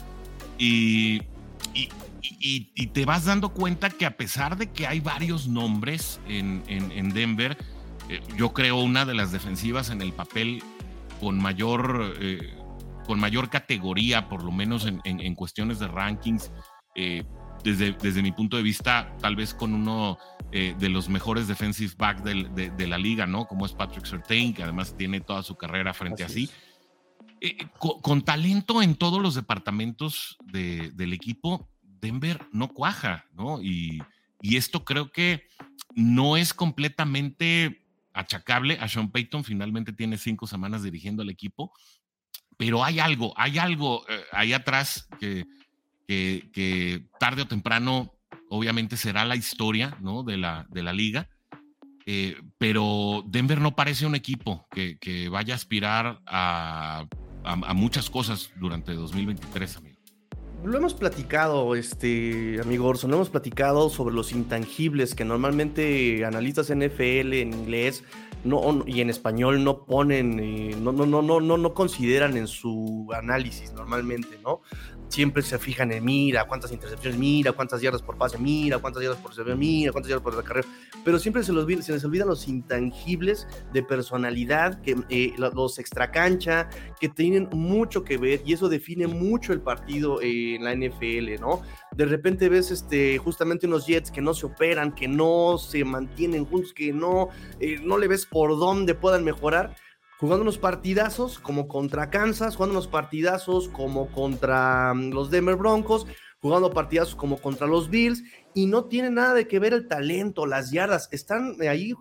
Y, 0.57 1.21
y, 1.73 1.89
y, 2.75 2.88
te 2.88 3.05
vas 3.05 3.25
dando 3.25 3.49
cuenta 3.49 3.89
que 3.89 4.05
a 4.05 4.17
pesar 4.17 4.57
de 4.57 4.71
que 4.71 4.88
hay 4.88 4.99
varios 4.99 5.47
nombres 5.47 6.19
en, 6.27 6.63
en, 6.67 7.09
Denver, 7.09 7.57
eh, 8.09 8.21
yo 8.35 8.53
creo 8.53 8.77
una 8.81 9.05
de 9.05 9.13
las 9.13 9.31
defensivas 9.31 9.89
en 9.89 10.01
el 10.01 10.11
papel 10.11 10.61
con 11.19 11.41
mayor, 11.41 12.15
eh, 12.19 12.53
con 13.05 13.19
mayor 13.19 13.49
categoría, 13.49 14.27
por 14.27 14.43
lo 14.43 14.51
menos 14.51 14.85
en, 14.85 15.35
cuestiones 15.35 15.79
de 15.79 15.88
rankings, 15.88 16.51
eh, 16.95 17.23
desde, 17.63 17.94
desde 17.94 18.22
mi 18.22 18.32
punto 18.32 18.58
de 18.58 18.63
vista, 18.63 19.16
tal 19.22 19.36
vez 19.36 19.54
con 19.54 19.74
uno 19.74 20.18
eh, 20.51 20.75
de 20.80 20.89
los 20.89 21.10
mejores 21.10 21.48
defensive 21.48 21.94
back 21.98 22.24
de, 22.24 22.88
la 22.88 22.98
liga, 22.98 23.25
¿no? 23.25 23.46
Como 23.46 23.66
es 23.66 23.74
Patrick 23.74 24.06
Surtain, 24.06 24.54
que 24.54 24.63
además 24.63 24.96
tiene 24.98 25.22
toda 25.22 25.44
su 25.44 25.56
carrera 25.56 25.94
frente 25.94 26.24
a 26.24 26.30
sí. 26.30 26.50
Eh, 27.42 27.58
con, 27.78 28.24
talento 28.24 28.82
en 28.82 28.96
todos 28.96 29.22
los 29.22 29.36
departamentos 29.36 30.38
del 30.46 31.13
equipo, 31.13 31.70
Denver 31.82 32.48
no 32.51 32.70
cuaja, 32.70 33.25
¿no? 33.34 33.62
Y, 33.62 34.01
y 34.42 34.58
esto 34.58 34.84
creo 34.84 35.12
que 35.12 35.48
no 35.96 36.38
es 36.38 36.54
completamente 36.54 37.86
achacable 38.13 38.78
a 38.82 38.88
Sean 38.88 39.12
Payton, 39.12 39.44
finalmente 39.44 39.94
tiene 39.94 40.18
cinco 40.18 40.48
semanas 40.48 40.84
dirigiendo 40.84 41.22
al 41.22 41.30
equipo, 41.30 41.72
pero 42.58 42.84
hay 42.84 43.00
algo, 43.00 43.34
hay 43.38 43.58
algo 43.58 44.06
eh, 44.10 44.24
ahí 44.32 44.54
atrás 44.54 45.08
que, 45.20 45.46
que, 46.10 47.06
tarde 47.20 47.44
o 47.44 47.48
temprano 47.48 48.13
obviamente 48.50 48.98
será 48.98 49.25
la 49.25 49.36
historia 49.36 49.98
¿no? 50.01 50.24
de, 50.24 50.38
la, 50.38 50.66
de 50.70 50.84
la 50.84 50.94
liga. 50.94 51.30
Eh, 52.06 52.36
pero 52.58 53.24
Denver 53.28 53.62
no 53.62 53.75
parece 53.75 54.08
un 54.08 54.16
equipo 54.16 54.66
que, 54.72 54.98
que 54.98 55.30
vaya 55.30 55.54
a 55.54 55.58
aspirar 55.58 56.22
a, 56.25 57.06
a, 57.44 57.74
muchas 57.75 58.10
cosas 58.10 58.51
durante 58.56 58.94
2023, 58.94 59.78
amigo. 59.78 59.98
lo 60.63 60.75
hemos 60.75 60.96
platicado, 60.96 61.75
este 61.75 62.60
amigo 62.60 62.88
Orson, 62.88 63.12
lo 63.12 63.18
hemos 63.18 63.30
platicado 63.30 63.92
sobre 63.92 64.16
los 64.16 64.32
intangibles 64.32 65.13
que 65.13 65.24
normalmente 65.24 66.25
analistas 66.25 66.74
NFL 66.74 67.34
en 67.34 67.54
inglés 67.54 68.04
no, 68.44 68.84
y 68.88 69.01
en 69.01 69.10
español 69.10 69.63
no 69.63 69.86
ponen, 69.86 70.39
eh, 70.39 70.75
no, 70.80 70.92
no, 70.92 71.06
no, 71.06 71.22
no, 71.22 71.42
no, 71.42 71.58
no 71.58 71.74
consideran 71.74 72.38
en 72.38 72.48
su 72.48 73.08
análisis 73.13 73.74
normalmente, 73.74 74.39
¿no? 74.44 74.62
Siempre 75.10 75.42
se 75.44 75.58
fijan 75.58 75.92
en 75.92 76.06
mira 76.06 76.46
cuántas 76.46 76.72
intercepciones, 76.72 77.20
mira 77.20 77.51
cuántas 77.51 77.82
yardas 77.82 78.01
por 78.01 78.18
pase, 78.18 78.38
mira 78.38 78.78
cuántas 78.78 79.04
yardas 79.04 79.20
por 79.20 79.34
servicio, 79.34 79.58
mira 79.58 79.92
cuántas 79.92 80.10
yardas 80.10 80.24
por 80.24 80.36
la 80.36 80.44
carrera, 80.44 80.68
pero 81.04 81.20
siempre 81.20 81.44
se, 81.44 81.51
los, 81.51 81.66
se 81.84 81.92
les 81.94 82.06
olvidan 82.06 82.28
los 82.28 82.48
intangibles 82.48 83.48
de 83.74 83.84
personalidad, 83.84 84.82
que 84.82 84.96
eh, 85.10 85.34
los 85.38 85.80
extracancha, 85.80 86.70
que 87.00 87.10
tienen 87.10 87.50
mucho 87.51 88.04
que 88.04 88.18
ver 88.18 88.42
y 88.46 88.54
eso 88.54 88.70
define 88.70 89.08
mucho 89.08 89.51
el 89.51 89.62
partido 89.62 90.22
eh, 90.22 90.56
en 90.56 90.63
la 90.63 90.75
NFL, 90.75 91.42
¿no? 91.42 91.62
De 91.96 92.06
repente 92.06 92.48
ves 92.48 92.70
este, 92.70 93.18
justamente 93.18 93.66
unos 93.66 93.88
Jets 93.88 94.12
que 94.12 94.22
no 94.22 94.34
se 94.34 94.46
operan, 94.46 94.94
que 94.94 95.08
no 95.08 95.58
se 95.58 95.84
mantienen 95.84 96.46
juntos, 96.46 96.72
que 96.72 96.94
no, 96.94 97.30
no 97.84 97.98
le 97.98 98.08
ves 98.08 98.25
por 98.25 98.58
dónde 98.60 98.94
puedan 98.94 99.24
mejorar, 99.24 99.75
jugando 100.19 100.41
unos 100.41 100.57
partidazos 100.57 101.39
como 101.39 101.67
contra 101.67 102.09
Kansas, 102.09 102.55
jugando 102.55 102.73
unos 102.73 102.88
partidazos 102.88 103.69
como 103.69 104.07
contra 104.11 104.93
mm, 104.93 105.11
los 105.11 105.31
Denver 105.31 105.55
Broncos, 105.55 106.07
jugando 106.41 106.71
partidazos 106.71 107.15
como 107.15 107.38
contra 107.38 107.67
los 107.67 107.89
Bills, 107.89 108.23
y 108.53 108.65
no 108.65 108.85
tiene 108.85 109.09
nada 109.09 109.33
de 109.33 109.47
que 109.47 109.59
ver 109.59 109.73
el 109.73 109.88
talento, 109.88 110.45
las 110.45 110.71
yardas, 110.71 111.07
están 111.11 111.55
ahí 111.61 111.93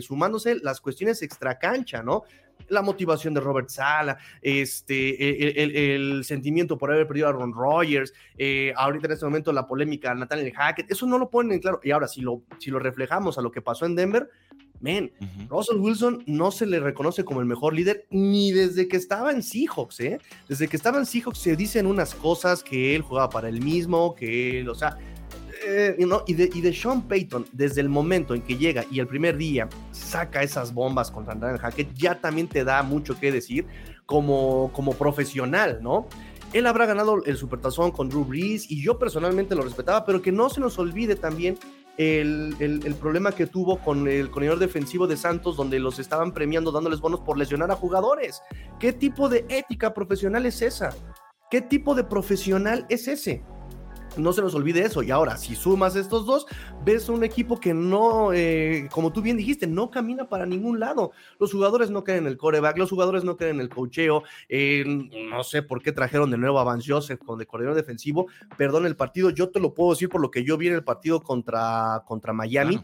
sumándose 0.00 0.56
las 0.62 0.80
cuestiones 0.80 1.22
extra 1.22 1.58
cancha, 1.58 2.02
¿no? 2.02 2.22
La 2.68 2.82
motivación 2.82 3.34
de 3.34 3.40
Robert 3.40 3.68
Sala, 3.70 4.18
este, 4.42 5.94
el, 5.94 6.24
sentimiento 6.24 6.76
por 6.76 6.92
haber 6.92 7.06
perdido 7.06 7.28
a 7.28 7.32
Ron 7.32 7.52
Rogers, 7.54 8.12
eh, 8.36 8.72
ahorita 8.76 9.06
en 9.06 9.12
este 9.12 9.24
momento 9.24 9.52
la 9.52 9.66
polémica 9.66 10.14
Nathaniel 10.14 10.52
Hackett, 10.52 10.90
eso 10.90 11.06
no 11.06 11.18
lo 11.18 11.30
ponen 11.30 11.52
en 11.52 11.60
claro. 11.60 11.80
Y 11.82 11.92
ahora, 11.92 12.08
si 12.08 12.20
lo, 12.20 12.42
si 12.58 12.70
lo 12.70 12.78
reflejamos 12.78 13.38
a 13.38 13.42
lo 13.42 13.52
que 13.52 13.62
pasó 13.62 13.86
en 13.86 13.94
Denver, 13.94 14.28
Men, 14.80 15.12
Russell 15.48 15.78
Wilson 15.78 16.22
no 16.26 16.50
se 16.50 16.66
le 16.66 16.80
reconoce 16.80 17.24
como 17.24 17.40
el 17.40 17.46
mejor 17.46 17.74
líder 17.74 18.06
ni 18.10 18.52
desde 18.52 18.88
que 18.88 18.96
estaba 18.96 19.32
en 19.32 19.42
Seahawks, 19.42 20.00
¿eh? 20.00 20.18
Desde 20.48 20.68
que 20.68 20.76
estaba 20.76 20.98
en 20.98 21.06
Seahawks 21.06 21.38
se 21.38 21.56
dicen 21.56 21.86
unas 21.86 22.14
cosas 22.14 22.62
que 22.62 22.94
él 22.94 23.02
jugaba 23.02 23.30
para 23.30 23.48
él 23.48 23.60
mismo, 23.60 24.14
que 24.14 24.60
él, 24.60 24.68
o 24.68 24.74
sea, 24.74 24.96
eh, 25.66 25.96
y, 26.26 26.34
de, 26.34 26.50
y 26.54 26.60
de 26.60 26.72
Sean 26.72 27.02
Payton, 27.02 27.46
desde 27.52 27.80
el 27.80 27.88
momento 27.88 28.34
en 28.34 28.42
que 28.42 28.56
llega 28.56 28.84
y 28.90 29.00
el 29.00 29.06
primer 29.06 29.36
día 29.36 29.68
saca 29.90 30.42
esas 30.42 30.72
bombas 30.72 31.10
contra 31.10 31.32
Andrés 31.32 31.60
Hackett, 31.60 31.92
ya 31.94 32.20
también 32.20 32.48
te 32.48 32.64
da 32.64 32.82
mucho 32.82 33.18
que 33.18 33.32
decir 33.32 33.66
como, 34.06 34.70
como 34.72 34.94
profesional, 34.94 35.80
¿no? 35.82 36.06
Él 36.52 36.66
habrá 36.66 36.86
ganado 36.86 37.22
el 37.24 37.36
supertazón 37.36 37.90
con 37.90 38.08
Drew 38.08 38.24
Brees 38.24 38.70
y 38.70 38.82
yo 38.82 38.98
personalmente 38.98 39.54
lo 39.54 39.62
respetaba, 39.62 40.06
pero 40.06 40.22
que 40.22 40.32
no 40.32 40.48
se 40.48 40.60
nos 40.60 40.78
olvide 40.78 41.14
también 41.14 41.58
el, 41.98 42.96
problema 43.00 43.32
que 43.32 43.46
tuvo 43.46 43.78
con 43.78 44.08
el 44.08 44.30
corredor 44.30 44.58
defensivo 44.58 45.06
de 45.06 45.16
Santos, 45.16 45.56
donde 45.56 45.80
los 45.80 45.98
estaban 45.98 46.32
premiando 46.32 46.72
dándoles 46.72 47.00
bonos 47.00 47.20
por 47.20 47.36
lesionar 47.36 47.70
a 47.70 47.76
jugadores. 47.76 48.42
¿Qué 48.78 48.92
tipo 48.92 49.28
de 49.28 49.44
ética 49.48 49.92
profesional 49.92 50.46
es 50.46 50.62
esa? 50.62 50.90
¿Qué 51.50 51.60
tipo 51.60 51.94
de 51.94 52.04
profesional 52.04 52.86
es 52.88 53.08
ese? 53.08 53.42
No 54.18 54.32
se 54.32 54.42
nos 54.42 54.54
olvide 54.54 54.82
eso. 54.82 55.02
Y 55.02 55.10
ahora, 55.10 55.36
si 55.36 55.54
sumas 55.54 55.96
estos 55.96 56.26
dos, 56.26 56.46
ves 56.84 57.08
un 57.08 57.24
equipo 57.24 57.58
que 57.58 57.74
no, 57.74 58.32
eh, 58.32 58.88
como 58.92 59.12
tú 59.12 59.22
bien 59.22 59.36
dijiste, 59.36 59.66
no 59.66 59.90
camina 59.90 60.28
para 60.28 60.46
ningún 60.46 60.80
lado. 60.80 61.12
Los 61.38 61.52
jugadores 61.52 61.90
no 61.90 62.04
creen 62.04 62.20
en 62.20 62.26
el 62.26 62.36
coreback, 62.36 62.78
los 62.78 62.90
jugadores 62.90 63.24
no 63.24 63.36
creen 63.36 63.56
en 63.56 63.60
el 63.62 63.68
cocheo. 63.68 64.22
Eh, 64.48 64.84
no 65.30 65.44
sé 65.44 65.62
por 65.62 65.82
qué 65.82 65.92
trajeron 65.92 66.30
de 66.30 66.38
nuevo 66.38 66.58
a 66.58 66.64
Vance 66.64 66.92
Joseph 66.92 67.20
con 67.24 67.40
el 67.40 67.46
corredor 67.46 67.74
defensivo. 67.74 68.26
Perdón 68.56 68.86
el 68.86 68.96
partido, 68.96 69.30
yo 69.30 69.50
te 69.50 69.60
lo 69.60 69.74
puedo 69.74 69.90
decir 69.90 70.08
por 70.08 70.20
lo 70.20 70.30
que 70.30 70.44
yo 70.44 70.56
vi 70.56 70.68
en 70.68 70.74
el 70.74 70.84
partido 70.84 71.20
contra, 71.20 72.02
contra 72.06 72.32
Miami. 72.32 72.80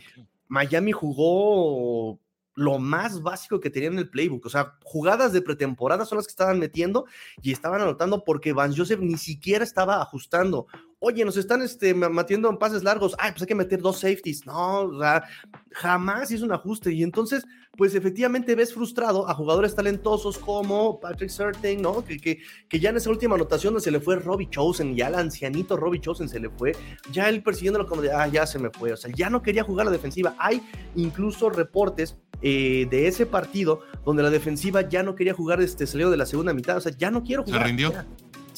Miami 0.48 0.92
jugó 0.92 2.18
lo 2.54 2.78
más 2.78 3.22
básico 3.22 3.60
que 3.60 3.70
tenían 3.70 3.94
en 3.94 4.00
el 4.00 4.10
playbook. 4.10 4.46
O 4.46 4.50
sea, 4.50 4.74
jugadas 4.84 5.32
de 5.32 5.42
pretemporada 5.42 6.04
son 6.04 6.16
las 6.18 6.26
que 6.26 6.32
estaban 6.32 6.58
metiendo 6.58 7.06
y 7.42 7.52
estaban 7.52 7.80
anotando 7.80 8.24
porque 8.24 8.52
Van 8.52 8.74
Joseph 8.74 9.00
ni 9.00 9.16
siquiera 9.16 9.64
estaba 9.64 10.00
ajustando. 10.00 10.66
Oye, 11.00 11.24
nos 11.24 11.36
están 11.36 11.62
este, 11.62 11.94
matiendo 11.94 12.48
en 12.48 12.58
pases 12.58 12.82
largos. 12.82 13.14
Ay, 13.18 13.32
pues 13.32 13.42
hay 13.42 13.48
que 13.48 13.54
meter 13.54 13.80
dos 13.80 14.00
safeties. 14.00 14.46
No, 14.46 14.82
o 14.82 15.00
sea, 15.00 15.24
jamás 15.72 16.30
hizo 16.30 16.44
un 16.44 16.52
ajuste. 16.52 16.92
Y 16.92 17.02
entonces, 17.02 17.44
pues 17.76 17.94
efectivamente 17.94 18.54
ves 18.54 18.72
frustrado 18.72 19.28
a 19.28 19.34
jugadores 19.34 19.74
talentosos 19.74 20.38
como 20.38 21.00
Patrick 21.00 21.30
Surtain, 21.30 21.80
¿no? 21.80 22.04
Que, 22.04 22.18
que, 22.18 22.40
que 22.68 22.80
ya 22.80 22.90
en 22.90 22.96
esa 22.96 23.10
última 23.10 23.34
anotación 23.34 23.80
se 23.80 23.90
le 23.90 24.00
fue 24.00 24.16
Robbie 24.16 24.48
Chosen, 24.48 24.94
ya 24.94 25.08
el 25.08 25.14
ancianito 25.16 25.76
Robbie 25.76 26.00
Chosen 26.00 26.28
se 26.28 26.40
le 26.40 26.50
fue, 26.50 26.72
ya 27.10 27.28
él 27.28 27.42
persiguiéndolo 27.42 27.86
como 27.86 28.02
de, 28.02 28.12
ah, 28.12 28.26
ya 28.28 28.46
se 28.46 28.58
me 28.58 28.70
fue. 28.70 28.92
O 28.92 28.96
sea, 28.96 29.10
ya 29.14 29.30
no 29.30 29.42
quería 29.42 29.64
jugar 29.64 29.86
la 29.86 29.92
defensiva. 29.92 30.34
Hay 30.38 30.62
incluso 30.94 31.50
reportes 31.50 32.16
eh, 32.42 32.86
de 32.90 33.08
ese 33.08 33.26
partido 33.26 33.80
donde 34.04 34.22
la 34.22 34.30
defensiva 34.30 34.88
ya 34.88 35.02
no 35.02 35.14
quería 35.14 35.34
jugar 35.34 35.60
este 35.60 35.86
salido 35.86 36.10
de 36.10 36.16
la 36.16 36.26
segunda 36.26 36.52
mitad, 36.52 36.76
o 36.76 36.80
sea, 36.80 36.92
ya 36.96 37.10
no 37.10 37.22
quiero 37.22 37.42
jugar. 37.42 37.62
Se 37.62 37.66
rindió. 37.66 37.92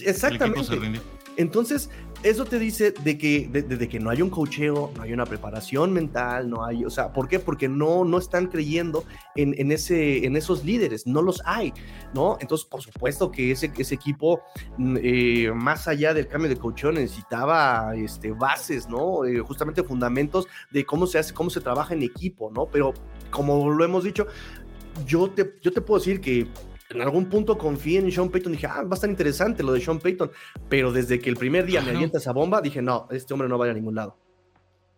Exactamente. 0.00 0.64
Se 0.64 0.76
rindió. 0.76 1.00
Entonces, 1.37 1.90
eso 2.23 2.44
te 2.44 2.58
dice 2.58 2.92
de 2.92 3.18
que, 3.18 3.88
que 3.90 4.00
no 4.00 4.11
hay 4.11 4.23
un 4.23 4.30
cocheo, 4.30 4.92
no 4.96 5.02
hay 5.02 5.12
una 5.12 5.25
preparación 5.26 5.92
mental, 5.92 6.49
no 6.50 6.64
hay, 6.64 6.85
o 6.85 6.90
sea, 6.90 7.12
¿por 7.12 7.28
qué? 7.28 7.38
Porque 7.38 7.68
no, 7.68 8.04
no 8.04 8.18
están 8.18 8.46
creyendo 8.46 9.04
en, 9.35 9.54
en, 9.58 9.70
ese, 9.70 10.26
en 10.26 10.37
esos 10.37 10.64
líderes, 10.64 11.06
no 11.06 11.23
los 11.23 11.42
hay, 11.44 11.73
¿no? 12.14 12.37
Entonces, 12.40 12.66
por 12.66 12.82
supuesto 12.82 13.30
que 13.30 13.52
ese, 13.52 13.73
ese 13.76 13.94
equipo, 13.94 14.42
mm, 14.78 14.96
eh, 15.02 15.52
más 15.54 15.88
allá 15.88 16.14
del 16.14 16.26
cambio 16.26 16.49
de 16.49 16.56
cocheo, 16.56 16.90
necesitaba 16.92 17.94
este, 17.96 18.32
bases, 18.32 18.88
¿no? 18.88 19.25
Eh, 19.25 19.38
justamente 19.40 19.82
fundamentos 19.82 20.46
de 20.70 20.85
cómo 20.85 21.06
se 21.06 21.18
hace, 21.18 21.35
cómo 21.35 21.50
se 21.50 21.61
trabaja 21.61 21.94
en 21.94 22.02
equipo, 22.02 22.50
¿no? 22.50 22.66
Pero 22.66 22.94
como 23.30 23.70
lo 23.70 23.85
hemos 23.85 24.04
dicho, 24.04 24.26
yo 25.06 25.30
te, 25.30 25.56
yo 25.61 25.73
te 25.73 25.80
puedo 25.80 26.00
decir 26.00 26.20
que 26.20 26.49
en 26.90 27.02
algún 27.02 27.28
punto 27.28 27.59
confié 27.59 27.99
en 27.99 28.11
Sean 28.12 28.31
Payton. 28.31 28.52
Dije, 28.52 28.66
ah, 28.66 28.83
va 28.83 28.93
a 28.93 28.95
estar 28.95 29.11
interesante 29.11 29.62
lo 29.62 29.73
de 29.73 29.81
Sean 29.81 29.99
Payton. 29.99 30.31
Pero 30.69 30.93
desde 30.93 31.19
que 31.19 31.31
el 31.31 31.37
primer 31.37 31.66
día 31.66 31.81
me 31.81 31.90
avienta 31.90 32.19
esa 32.19 32.33
bomba, 32.33 32.61
dije, 32.61 32.83
no, 32.83 33.09
este 33.11 33.33
hombre 33.35 33.49
no 33.49 33.59
va 33.59 33.71
a 33.71 33.75
ningún 33.75 33.95
lado. 33.95 34.19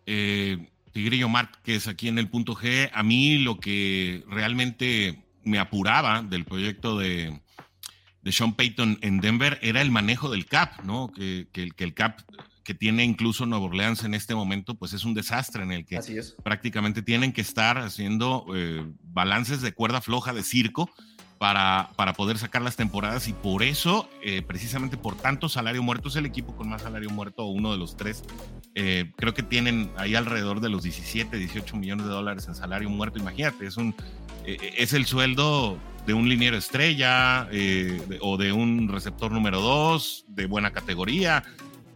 Eh, 0.05 0.69
Tigrillo 0.91 1.27
es 1.65 1.87
aquí 1.87 2.07
en 2.07 2.17
el 2.17 2.29
punto 2.29 2.55
G, 2.55 2.89
a 2.91 3.03
mí 3.03 3.37
lo 3.37 3.59
que 3.59 4.23
realmente 4.27 5.23
me 5.43 5.59
apuraba 5.59 6.23
del 6.23 6.45
proyecto 6.45 6.97
de, 6.97 7.39
de 8.21 8.31
Sean 8.31 8.55
Payton 8.55 8.97
en 9.01 9.19
Denver 9.19 9.59
era 9.61 9.81
el 9.81 9.91
manejo 9.91 10.29
del 10.29 10.45
cap, 10.45 10.83
¿no? 10.83 11.11
Que, 11.11 11.47
que, 11.51 11.69
que 11.71 11.83
el 11.83 11.93
cap 11.93 12.21
que 12.63 12.75
tiene 12.75 13.03
incluso 13.03 13.47
Nueva 13.47 13.65
Orleans 13.65 14.03
en 14.03 14.13
este 14.13 14.35
momento, 14.35 14.75
pues 14.75 14.93
es 14.93 15.03
un 15.03 15.15
desastre 15.15 15.63
en 15.63 15.71
el 15.71 15.85
que 15.87 15.99
prácticamente 16.43 17.01
tienen 17.01 17.33
que 17.33 17.41
estar 17.41 17.79
haciendo 17.79 18.45
eh, 18.53 18.85
balances 19.01 19.61
de 19.61 19.73
cuerda 19.73 20.01
floja 20.01 20.33
de 20.33 20.43
circo 20.43 20.87
para, 21.39 21.89
para 21.95 22.13
poder 22.13 22.37
sacar 22.37 22.61
las 22.61 22.75
temporadas 22.75 23.27
y 23.27 23.33
por 23.33 23.63
eso, 23.63 24.07
eh, 24.21 24.41
precisamente 24.41 24.97
por 24.97 25.15
tanto 25.15 25.49
salario 25.49 25.81
muerto, 25.81 26.09
es 26.09 26.15
el 26.17 26.25
equipo 26.25 26.55
con 26.55 26.69
más 26.69 26.81
salario 26.81 27.09
muerto, 27.09 27.45
uno 27.45 27.71
de 27.71 27.77
los 27.77 27.97
tres. 27.97 28.23
Eh, 28.75 29.11
creo 29.15 29.33
que 29.33 29.41
tienen 29.41 29.89
ahí 29.97 30.15
alrededor 30.15 30.59
de 30.59 30.69
los 30.69 30.83
17, 30.83 31.37
18 31.37 31.77
millones 31.77 32.05
de 32.05 32.11
dólares 32.11 32.47
en 32.47 32.55
salario 32.55 32.89
muerto. 32.89 33.17
Imagínate, 33.19 33.65
es, 33.65 33.77
un, 33.77 33.95
es 34.45 34.93
el 34.93 35.05
sueldo 35.05 35.79
de 36.05 36.13
un 36.13 36.29
liniero 36.29 36.57
estrella 36.57 37.47
o 38.21 38.37
de 38.37 38.51
un 38.51 38.89
receptor 38.89 39.31
número 39.31 39.61
dos 39.61 40.25
de 40.27 40.45
buena 40.45 40.71
categoría. 40.71 41.43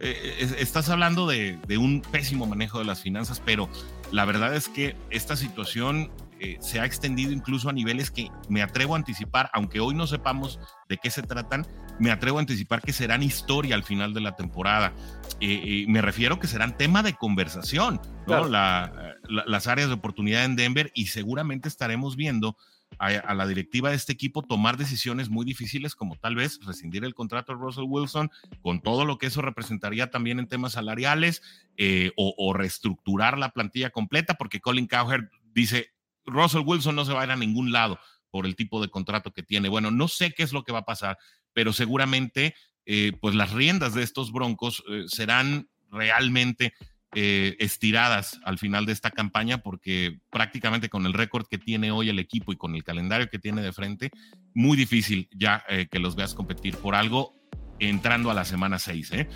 Eh, 0.00 0.54
estás 0.58 0.90
hablando 0.90 1.26
de, 1.26 1.58
un 1.78 2.02
pésimo 2.02 2.46
manejo 2.46 2.78
de 2.78 2.84
las 2.84 3.00
finanzas, 3.00 3.40
pero 3.44 3.68
la 4.10 4.24
verdad 4.24 4.54
es 4.54 4.68
que 4.68 4.96
esta 5.10 5.34
situación 5.34 6.10
eh, 6.44 6.58
se 6.60 6.78
ha 6.78 6.84
extendido 6.84 7.32
incluso 7.32 7.70
a 7.70 7.72
niveles 7.72 8.10
que 8.10 8.28
me 8.50 8.62
atrevo 8.62 8.94
a 8.94 8.98
anticipar, 8.98 9.50
aunque 9.54 9.80
hoy 9.80 9.94
no 9.94 10.06
sepamos 10.06 10.60
de 10.88 10.98
qué 10.98 11.10
se 11.10 11.22
tratan, 11.22 11.66
me 11.98 12.10
atrevo 12.10 12.36
a 12.36 12.40
anticipar 12.40 12.82
que 12.82 12.92
serán 12.92 13.22
historia 13.22 13.74
al 13.74 13.82
final 13.82 14.12
de 14.12 14.20
la 14.20 14.36
temporada. 14.36 14.92
Eh, 15.40 15.86
me 15.88 16.02
refiero 16.02 16.38
que 16.38 16.46
serán 16.46 16.76
tema 16.76 17.02
de 17.02 17.14
conversación, 17.14 18.00
¿no? 18.26 18.46
las 18.46 19.66
áreas 19.66 19.88
de 19.88 19.94
oportunidad 19.94 20.44
en 20.44 20.56
Denver 20.56 20.92
y 20.94 21.06
seguramente 21.06 21.68
estaremos 21.68 22.14
viendo 22.14 22.56
a, 22.98 23.34
la 23.34 23.46
directiva 23.46 23.90
de 23.90 23.96
este 23.96 24.12
equipo 24.12 24.42
tomar 24.42 24.76
decisiones 24.76 25.28
muy 25.28 25.44
difíciles 25.44 25.94
como 25.94 26.16
tal 26.16 26.36
vez 26.36 26.60
rescindir 26.64 27.04
el 27.04 27.14
contrato 27.14 27.52
de 27.52 27.58
Russell 27.58 27.86
Wilson 27.88 28.30
con 28.62 28.80
todo 28.80 29.04
lo 29.04 29.18
que 29.18 29.26
eso 29.26 29.42
representaría 29.42 30.10
también 30.10 30.38
en 30.38 30.46
temas 30.46 30.72
salariales 30.72 31.42
eh, 31.76 32.12
o, 32.16 32.52
reestructurar 32.52 33.38
la 33.38 33.50
plantilla 33.50 33.90
completa 33.90 34.34
porque 34.34 34.60
Colin 34.60 34.86
Cowherd 34.86 35.28
dice 35.54 35.93
Russell 36.24 36.62
Wilson 36.64 36.96
no 36.96 37.04
se 37.04 37.12
va 37.12 37.22
a 37.22 37.24
ir 37.24 37.30
a 37.30 37.36
ningún 37.36 37.72
lado 37.72 37.98
por 38.30 38.46
el 38.46 38.56
tipo 38.56 38.82
de 38.82 38.88
contrato 38.88 39.32
que 39.32 39.42
tiene. 39.42 39.68
Bueno, 39.68 39.90
no 39.90 40.08
sé 40.08 40.32
qué 40.32 40.42
es 40.42 40.52
lo 40.52 40.64
que 40.64 40.72
va 40.72 40.80
a 40.80 40.84
pasar, 40.84 41.18
pero 41.52 41.72
seguramente 41.72 42.54
eh, 42.86 43.12
pues 43.20 43.34
las 43.34 43.52
riendas 43.52 43.94
de 43.94 44.02
estos 44.02 44.32
broncos 44.32 44.82
eh, 44.90 45.04
serán 45.06 45.68
realmente 45.90 46.74
eh, 47.14 47.56
estiradas 47.60 48.40
al 48.44 48.58
final 48.58 48.86
de 48.86 48.92
esta 48.92 49.10
campaña 49.10 49.58
porque 49.58 50.18
prácticamente 50.30 50.88
con 50.88 51.06
el 51.06 51.12
récord 51.12 51.46
que 51.46 51.58
tiene 51.58 51.92
hoy 51.92 52.08
el 52.08 52.18
equipo 52.18 52.52
y 52.52 52.56
con 52.56 52.74
el 52.74 52.82
calendario 52.82 53.28
que 53.30 53.38
tiene 53.38 53.62
de 53.62 53.72
frente, 53.72 54.10
muy 54.52 54.76
difícil 54.76 55.28
ya 55.30 55.64
que 55.90 55.98
los 56.00 56.16
veas 56.16 56.34
competir 56.34 56.76
por 56.76 56.96
algo 56.96 57.34
entrando 57.78 58.30
a 58.30 58.34
la 58.34 58.44
semana 58.44 58.78
6. 58.78 59.12
¿eh? 59.12 59.28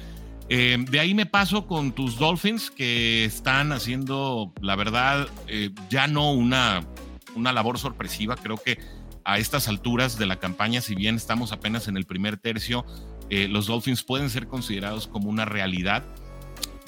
Eh, 0.51 0.79
de 0.79 1.01
ahí 1.01 1.15
me 1.15 1.27
paso 1.27 1.67
con 1.67 1.93
tus 1.93 2.19
Dolphins 2.19 2.71
que 2.71 3.25
están 3.25 3.73
haciendo, 3.73 4.53
la 4.63 4.77
verdad, 4.77 5.29
eh, 5.47 5.71
ya 5.91 6.07
no 6.07 6.33
una, 6.33 6.87
una 7.35 7.53
labor 7.53 7.79
sorpresiva. 7.79 8.37
Creo 8.37 8.57
que 8.57 8.79
a 9.25 9.39
estas 9.39 9.69
alturas 9.69 10.19
de 10.19 10.27
la 10.27 10.37
campaña, 10.37 10.81
si 10.81 10.95
bien 10.95 11.17
estamos 11.17 11.53
apenas 11.53 11.87
en 11.89 11.97
el 11.97 12.07
primer 12.07 12.39
tercio, 12.39 12.87
los 13.31 13.67
Dolphins 13.67 14.05
pueden 14.05 14.31
ser 14.31 14.47
considerados 14.47 15.07
como 15.07 15.29
una 15.29 15.45
realidad. 15.45 16.03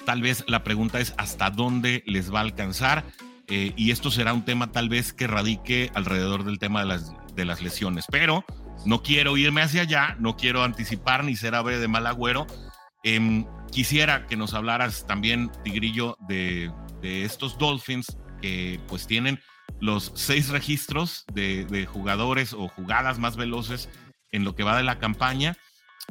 Tal 0.06 0.22
vez 0.22 0.42
la 0.46 0.64
pregunta 0.64 0.98
es 0.98 1.12
hasta 1.18 1.50
dónde 1.50 2.02
les 2.06 2.32
va 2.32 2.38
a 2.38 2.42
alcanzar. 2.42 3.04
y 3.46 3.90
esto 3.90 4.10
será 4.10 4.32
un 4.32 4.46
tema 4.46 4.72
tal 4.72 4.88
vez 4.88 5.12
que 5.12 5.26
radique 5.26 5.90
alrededor 5.92 6.44
del 6.44 6.58
tema 6.58 6.80
de 6.80 6.86
las, 6.86 7.12
de 7.34 7.44
las 7.44 7.60
lesiones. 7.60 8.06
Pero 8.10 8.42
no 8.86 9.02
quiero 9.02 9.36
irme 9.36 9.60
hacia 9.60 9.82
allá, 9.82 10.16
no 10.18 10.36
quiero 10.36 10.64
anticipar 10.64 11.24
ni 11.24 11.36
ser 11.36 11.54
ave 11.54 11.78
de 11.78 11.88
mal 11.88 12.06
agüero. 12.06 12.46
Em, 13.02 13.46
quisiera 13.72 14.26
que 14.26 14.36
nos 14.36 14.54
hablaras 14.54 15.06
también, 15.06 15.50
Tigrillo, 15.64 16.16
de, 16.28 16.70
estos 17.02 17.56
Dolphins 17.56 18.16
que 18.42 18.78
pues 18.88 19.06
tienen 19.06 19.40
los 19.80 20.12
seis 20.14 20.50
registros 20.50 21.24
de, 21.32 21.88
jugadores 21.90 22.52
o 22.52 22.68
jugadas 22.68 23.18
más 23.18 23.36
veloces 23.36 23.88
en 24.32 24.44
lo 24.44 24.54
que 24.54 24.64
va 24.64 24.76
de 24.76 24.82
la 24.82 24.98
campaña 24.98 25.56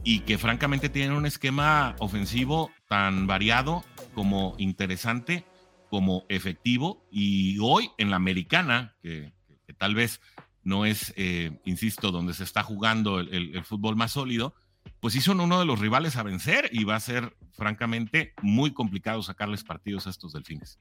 y 0.03 0.21
que 0.21 0.37
francamente 0.37 0.89
tienen 0.89 1.13
un 1.13 1.25
esquema 1.25 1.95
ofensivo 1.99 2.71
tan 2.87 3.27
variado 3.27 3.83
como 4.15 4.55
interesante 4.57 5.45
como 5.89 6.25
efectivo 6.29 7.05
y 7.11 7.57
hoy 7.59 7.89
en 7.97 8.09
la 8.09 8.15
americana, 8.15 8.95
que 9.01 9.33
tal 9.77 9.95
vez 9.95 10.21
no 10.63 10.85
es, 10.85 11.13
eh, 11.17 11.59
insisto, 11.65 12.11
donde 12.11 12.33
se 12.33 12.43
está 12.43 12.63
jugando 12.63 13.19
el, 13.19 13.63
fútbol 13.63 13.95
más 13.95 14.11
sólido, 14.11 14.53
pues 14.99 15.13
sí 15.13 15.21
son 15.21 15.39
uno 15.39 15.59
de 15.59 15.65
los 15.65 15.79
rivales 15.79 16.17
a 16.17 16.23
vencer 16.23 16.69
y 16.71 16.83
va 16.83 16.95
a 16.95 16.99
ser, 16.99 17.35
francamente, 17.53 18.33
muy 18.41 18.73
complicado 18.73 19.23
sacarles 19.23 19.63
partidos 19.63 20.07
a 20.07 20.09
estos 20.09 20.33
delfines. 20.33 20.79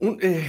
Eh, 0.00 0.48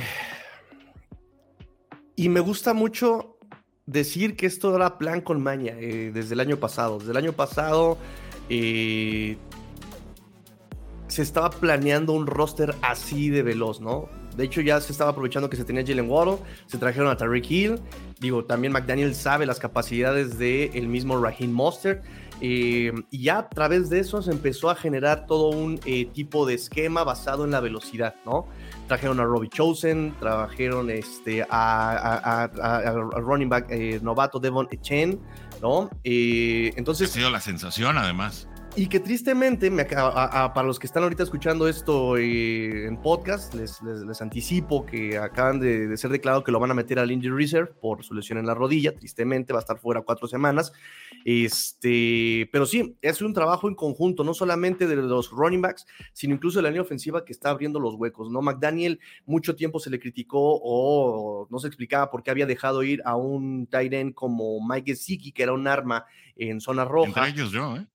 y 2.16 2.30
me 2.30 2.40
gusta 2.40 2.74
mucho 2.74 3.38
decir 3.86 4.36
que 4.36 4.46
esto 4.46 4.76
era 4.76 4.98
plan 4.98 5.22
con 5.22 5.42
maña 5.42 5.74
eh, 5.78 6.12
desde 6.14 6.34
el 6.34 6.40
año 6.40 6.58
pasado. 6.58 7.00
Desde 7.00 7.12
el 7.12 7.18
año 7.18 7.34
pasado 7.34 7.98
se 8.50 9.38
estaba 11.22 11.50
planeando 11.52 12.14
un 12.14 12.26
roster 12.26 12.76
así 12.82 13.30
de 13.30 13.44
veloz, 13.44 13.82
¿no? 13.82 14.10
De 14.36 14.46
hecho, 14.46 14.62
ya 14.62 14.82
se 14.82 14.92
estaba 14.92 15.12
aprovechando 15.12 15.50
que 15.50 15.56
se 15.56 15.64
tenía 15.64 15.86
Jalen 15.86 16.10
Waddle, 16.10 16.38
se 16.66 16.78
trajeron 16.78 17.10
a 17.10 17.18
Tariq 17.18 17.50
Hill. 17.50 17.80
Digo, 18.24 18.46
también 18.46 18.72
McDaniel 18.72 19.16
sabe 19.16 19.46
las 19.46 19.60
capacidades 19.60 20.38
del 20.38 20.72
el 20.74 20.88
mismo 20.88 21.22
Raheem 21.22 21.52
Mostert. 21.52 22.06
Eh, 22.40 22.94
y 23.12 23.24
ya 23.24 23.40
a 23.40 23.50
través 23.50 23.90
de 23.90 24.00
eso 24.00 24.22
se 24.22 24.32
empezó 24.32 24.70
a 24.70 24.76
generar 24.76 25.26
todo 25.28 25.50
un 25.50 25.78
eh, 25.86 26.06
tipo 26.06 26.46
de 26.46 26.54
esquema 26.54 27.04
basado 27.04 27.44
en 27.44 27.52
la 27.52 27.60
velocidad, 27.60 28.16
¿no? 28.26 28.48
Trajeron 28.88 29.20
a 29.20 29.26
Robbie 29.26 29.50
Chosen, 29.50 30.16
trajeron 30.22 30.90
este, 30.90 31.46
a, 31.50 32.50
running 33.18 33.50
back 33.50 33.68
eh, 33.70 34.00
novato 34.02 34.40
Devon 34.40 34.70
Echen, 34.72 35.20
¿no? 35.62 35.90
entonces... 36.06 37.10
Ha 37.10 37.14
sido 37.14 37.30
la 37.30 37.42
sensación, 37.42 37.98
además. 37.98 38.48
Y 38.76 38.88
que 38.88 39.00
tristemente, 39.00 39.70
me, 39.70 39.86
para 39.86 40.64
los 40.64 40.80
que 40.80 40.88
están 40.88 41.04
ahorita 41.04 41.22
escuchando 41.22 41.68
esto 41.68 42.18
eh, 42.18 42.88
en 42.88 43.00
podcast, 43.00 43.54
les, 43.54 43.80
les, 43.84 44.20
anticipo 44.20 44.84
que 44.84 45.16
acaban 45.20 45.60
de, 45.60 45.96
ser 45.96 46.10
declarado 46.10 46.44
que 46.44 46.52
lo 46.52 46.60
van 46.60 46.72
a 46.72 46.74
meter 46.74 46.98
al 46.98 47.12
injury 47.12 47.36
reserve 47.36 47.72
por 47.80 48.04
su 48.04 48.16
lesión 48.16 48.40
en 48.40 48.48
la 48.48 48.56
rodilla. 48.56 48.96
Tristemente 48.96 49.54
va 49.54 49.60
a 49.60 49.62
estar 49.62 49.78
fuera 49.78 50.02
cuatro 50.02 50.28
semanas. 50.28 50.74
Este, 51.24 52.50
pero 52.52 52.66
sí, 52.66 52.98
es 53.04 53.22
un 53.22 53.32
trabajo 53.32 53.68
en 53.68 53.76
conjunto, 53.76 54.24
no 54.24 54.34
solamente 54.34 54.88
de 54.88 54.96
los 54.96 55.30
running 55.30 55.62
backs, 55.62 55.86
sino 56.12 56.34
incluso 56.34 56.58
de 56.58 56.64
la 56.64 56.70
línea 56.70 56.82
ofensiva 56.82 57.24
que 57.26 57.32
está 57.32 57.52
abriendo 57.52 57.80
los 57.80 57.94
huecos. 57.94 58.32
¿no? 58.32 58.42
McDaniel 58.42 59.00
mucho 59.28 59.56
tiempo 59.56 59.80
se 59.80 59.92
le 59.92 60.00
criticó 60.00 60.60
o 60.64 61.48
no 61.52 61.60
se 61.60 61.68
explicaba 61.68 62.10
por 62.10 62.24
qué 62.24 62.32
había 62.32 62.48
dejado 62.48 62.82
ir 62.82 63.04
a 63.06 63.16
un 63.18 63.68
tight 63.68 63.94
end 63.94 64.16
como 64.16 64.68
Mike 64.68 64.94
Gesicki, 64.94 65.32
que 65.32 65.44
era 65.44 65.54
un 65.54 65.68
arma 65.68 66.06
en 66.36 66.60
zona 66.60 66.86
roja. 66.86 67.28
Entre 67.28 67.30
ellos 67.30 67.52
yo, 67.52 67.78
¿eh? 67.78 67.86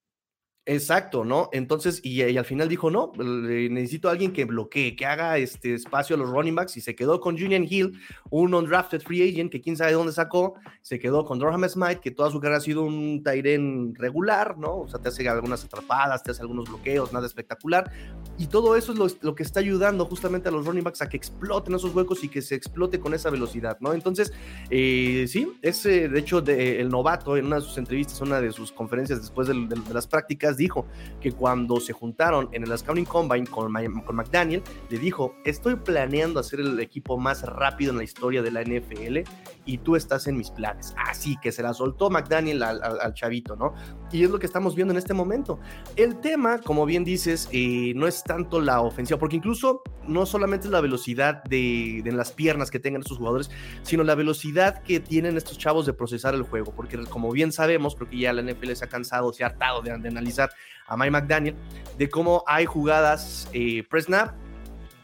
Exacto, 0.71 1.25
¿no? 1.25 1.49
Entonces, 1.53 1.99
y, 2.05 2.21
al 2.37 2.45
final 2.45 2.69
dijo, 2.69 2.91
no, 2.91 3.11
necesito 3.17 4.09
a 4.09 4.11
alguien 4.13 4.35
que 4.35 4.45
bloquee, 4.45 4.97
que 4.97 5.07
haga 5.07 5.39
este 5.39 5.73
espacio 5.73 6.15
a 6.15 6.19
los 6.19 6.29
running 6.29 6.55
backs 6.55 6.77
y 6.77 6.83
se 6.83 6.95
quedó 6.95 7.21
con 7.21 7.39
Julian 7.39 7.67
Hill, 7.67 7.99
un 8.29 8.53
undrafted 8.53 9.01
free 9.01 9.27
agent 9.31 9.51
que 9.51 9.63
quién 9.63 9.79
sabe 9.79 9.93
dónde 9.93 10.13
sacó, 10.13 10.57
se 10.83 10.99
quedó 10.99 11.25
con 11.25 11.39
Durham 11.39 11.67
Smite, 11.67 12.01
que 12.01 12.11
toda 12.11 12.31
su 12.31 12.39
carrera 12.39 12.59
ha 12.59 12.61
sido 12.61 12.83
un 12.83 13.23
Tyren 13.23 13.95
regular, 13.95 14.59
¿no? 14.59 14.81
O 14.81 14.89
sea, 14.89 15.01
te 15.01 15.09
hace 15.09 15.27
algunas 15.27 15.65
atrapadas, 15.65 16.23
te 16.23 16.33
hace 16.33 16.43
algunos 16.43 16.69
bloqueos, 16.69 17.15
nada 17.15 17.27
espectacular. 17.27 17.91
Y 18.37 18.49
todo 18.49 18.77
eso 18.77 18.93
es 18.93 19.23
lo, 19.23 19.35
que 19.35 19.45
está 19.45 19.61
ayudando 19.61 20.05
justamente 20.05 20.51
a 20.51 20.53
los 20.53 20.67
running 20.67 20.85
backs 20.85 21.01
a 21.01 21.09
que 21.09 21.17
exploten 21.17 21.77
esos 21.77 21.95
huecos 21.95 22.23
y 22.25 22.29
que 22.29 22.43
se 22.43 22.55
explote 22.55 23.01
con 23.01 23.15
esa 23.15 23.31
velocidad, 23.31 23.79
¿no? 23.81 23.95
Entonces, 23.95 24.35
eh, 24.69 25.25
sí, 25.29 25.51
es 25.63 25.83
de 25.85 26.19
hecho 26.19 26.43
de, 26.43 26.79
el 26.79 26.91
novato 26.91 27.39
en 27.39 27.47
una 27.47 27.57
de 27.57 27.63
sus 27.63 27.79
entrevistas, 27.79 28.21
una 28.21 28.39
de 28.39 28.53
sus 28.53 28.71
conferencias 28.71 29.23
después 29.23 29.49
de 29.49 29.55
las 29.95 30.07
prácticas, 30.07 30.58
dijo 30.59 30.87
que 31.21 31.33
cuando 31.33 31.81
se 31.81 31.95
juntaron 31.95 32.51
en 32.53 32.65
el 32.65 32.77
Scouting 32.77 33.07
Combine 33.07 33.47
con, 33.47 33.73
con 34.05 34.17
McDaniel, 34.17 34.63
le 34.91 34.99
dijo, 34.99 35.35
estoy 35.45 35.77
planeando 35.77 36.41
hacer 36.41 36.61
el 36.61 36.79
equipo 36.81 37.17
más 37.17 37.43
rápido 37.43 37.93
en 37.93 37.99
la 37.99 38.05
historia 38.05 38.43
de 38.43 38.51
la 38.51 38.63
NFL 38.63 39.21
y 39.69 39.77
tú 39.79 39.97
estás 39.97 40.27
en 40.27 40.37
mis 40.37 40.51
planes. 40.51 40.95
Así 40.97 41.37
que 41.37 41.53
se 41.53 41.63
la 41.63 41.75
soltó 41.75 42.09
McDaniel 42.09 42.63
al, 42.63 43.13
chavito, 43.13 43.55
¿no? 43.55 43.75
Y 44.11 44.25
es 44.25 44.31
lo 44.31 44.39
que 44.39 44.47
estamos 44.47 44.75
viendo 44.75 44.93
en 44.93 44.99
este 44.99 45.13
momento. 45.13 45.61
El 45.95 46.21
tema, 46.21 46.59
como 46.59 46.87
bien 46.87 47.05
dices, 47.05 47.51
eh, 47.53 47.93
no 47.95 48.07
es 48.07 48.25
tanto 48.25 48.63
la 48.63 48.81
ofensiva, 48.81 49.19
porque 49.19 49.37
incluso 49.37 49.83
no 50.07 50.25
solamente 50.25 50.67
es 50.67 50.73
la 50.73 50.81
velocidad 50.81 51.45
de, 51.45 52.01
de 52.03 52.13
las 52.13 52.33
piernas 52.33 52.71
que 52.71 52.81
tengan 52.81 53.03
estos 53.03 53.19
jugadores, 53.19 53.51
sino 53.83 54.05
la 54.05 54.15
velocidad 54.15 54.83
que 54.83 55.01
tienen 55.01 55.37
estos 55.37 55.59
chavos 55.59 55.85
de 55.85 55.93
procesar 55.93 56.35
el 56.35 56.45
juego, 56.45 56.73
porque 56.75 56.97
como 57.05 57.31
bien 57.31 57.53
sabemos, 57.53 57.95
creo 57.95 58.09
que 58.09 58.19
ya 58.19 58.33
la 58.33 58.41
NFL 58.41 58.73
se 58.73 58.87
ha 58.87 58.89
cansado, 58.89 59.35
se 59.35 59.45
ha 59.45 59.49
hartado 59.49 59.83
de, 59.83 59.97
de 59.99 60.09
analizar 60.09 60.51
a 60.87 60.97
Mike 60.97 61.11
McDaniel, 61.11 61.57
de 61.99 62.09
cómo 62.09 62.43
hay 62.47 62.65
jugadas 62.65 63.51
eh, 63.53 63.85
pre-snap, 63.91 64.35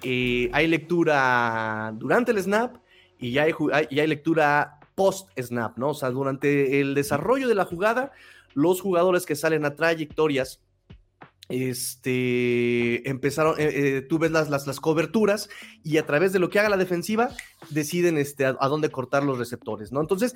eh, 0.03 0.50
hay 0.53 0.66
lectura 0.66 1.92
durante 1.96 2.33
el 2.33 2.42
snap 2.42 2.77
y 3.18 3.33
ya 3.33 3.42
hay, 3.44 3.53
hay 3.72 4.07
lectura 4.07 4.81
post-snap, 4.94 5.77
¿no? 5.77 5.90
O 5.90 5.94
sea, 5.94 6.11
durante 6.11 6.81
el 6.81 6.94
desarrollo 6.94 7.48
de 7.48 7.55
la 7.55 7.64
jugada, 7.64 8.12
los 8.55 8.81
jugadores 8.81 9.27
que 9.27 9.37
salen 9.37 9.64
a 9.64 9.74
trayectorias 9.74 10.61
este, 11.50 13.07
empezaron, 13.09 13.61
eh, 13.61 13.70
eh, 13.74 14.00
tú 14.00 14.18
ves 14.18 14.31
las, 14.31 14.48
las, 14.48 14.66
las, 14.66 14.81
coberturas 14.81 15.50
y 15.83 15.98
a 15.98 16.07
través 16.07 16.33
de 16.33 16.38
lo 16.38 16.48
que 16.48 16.59
haga 16.59 16.70
la 16.70 16.79
defensiva 16.79 17.31
deciden 17.68 18.16
este, 18.16 18.46
a, 18.46 18.53
dónde 18.68 18.90
cortar 18.90 19.24
los 19.24 19.38
receptores, 19.38 19.92
¿no? 19.92 20.00
Entonces, 20.00 20.35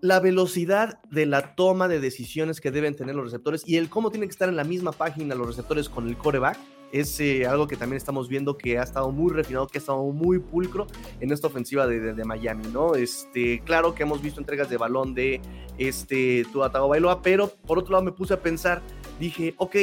la 0.00 0.20
velocidad 0.20 1.00
de 1.10 1.26
la 1.26 1.56
toma 1.56 1.88
de 1.88 1.98
decisiones 1.98 2.60
que 2.60 2.70
deben 2.70 2.94
tener 2.94 3.16
los 3.16 3.24
receptores 3.24 3.64
y 3.66 3.76
el 3.76 3.88
cómo 3.88 4.10
tienen 4.10 4.28
que 4.28 4.34
estar 4.34 4.48
en 4.48 4.56
la 4.56 4.64
misma 4.64 4.92
página 4.92 5.34
los 5.34 5.48
receptores 5.48 5.88
con 5.88 6.06
el 6.06 6.16
coreback 6.16 6.58
es 6.92 7.18
eh, 7.20 7.46
algo 7.46 7.66
que 7.66 7.76
también 7.76 7.96
estamos 7.96 8.28
viendo 8.28 8.56
que 8.56 8.78
ha 8.78 8.82
estado 8.82 9.10
muy 9.10 9.32
refinado, 9.32 9.66
que 9.66 9.78
ha 9.78 9.80
estado 9.80 10.02
muy 10.04 10.38
pulcro 10.38 10.86
en 11.20 11.32
esta 11.32 11.46
ofensiva 11.46 11.86
de, 11.86 12.14
de, 12.14 12.24
Miami, 12.24 12.64
¿no? 12.72 12.94
Este, 12.94 13.60
claro 13.64 13.94
que 13.94 14.02
hemos 14.02 14.22
visto 14.22 14.40
entregas 14.40 14.68
de 14.68 14.76
balón 14.76 15.14
de 15.14 15.40
este 15.78 16.44
Tua 16.52 16.68
Bailoa, 16.68 17.22
pero 17.22 17.48
por 17.48 17.78
otro 17.78 17.92
lado 17.92 18.04
me 18.04 18.12
puse 18.12 18.34
a 18.34 18.40
pensar, 18.40 18.82
dije, 19.18 19.54
ok, 19.58 19.76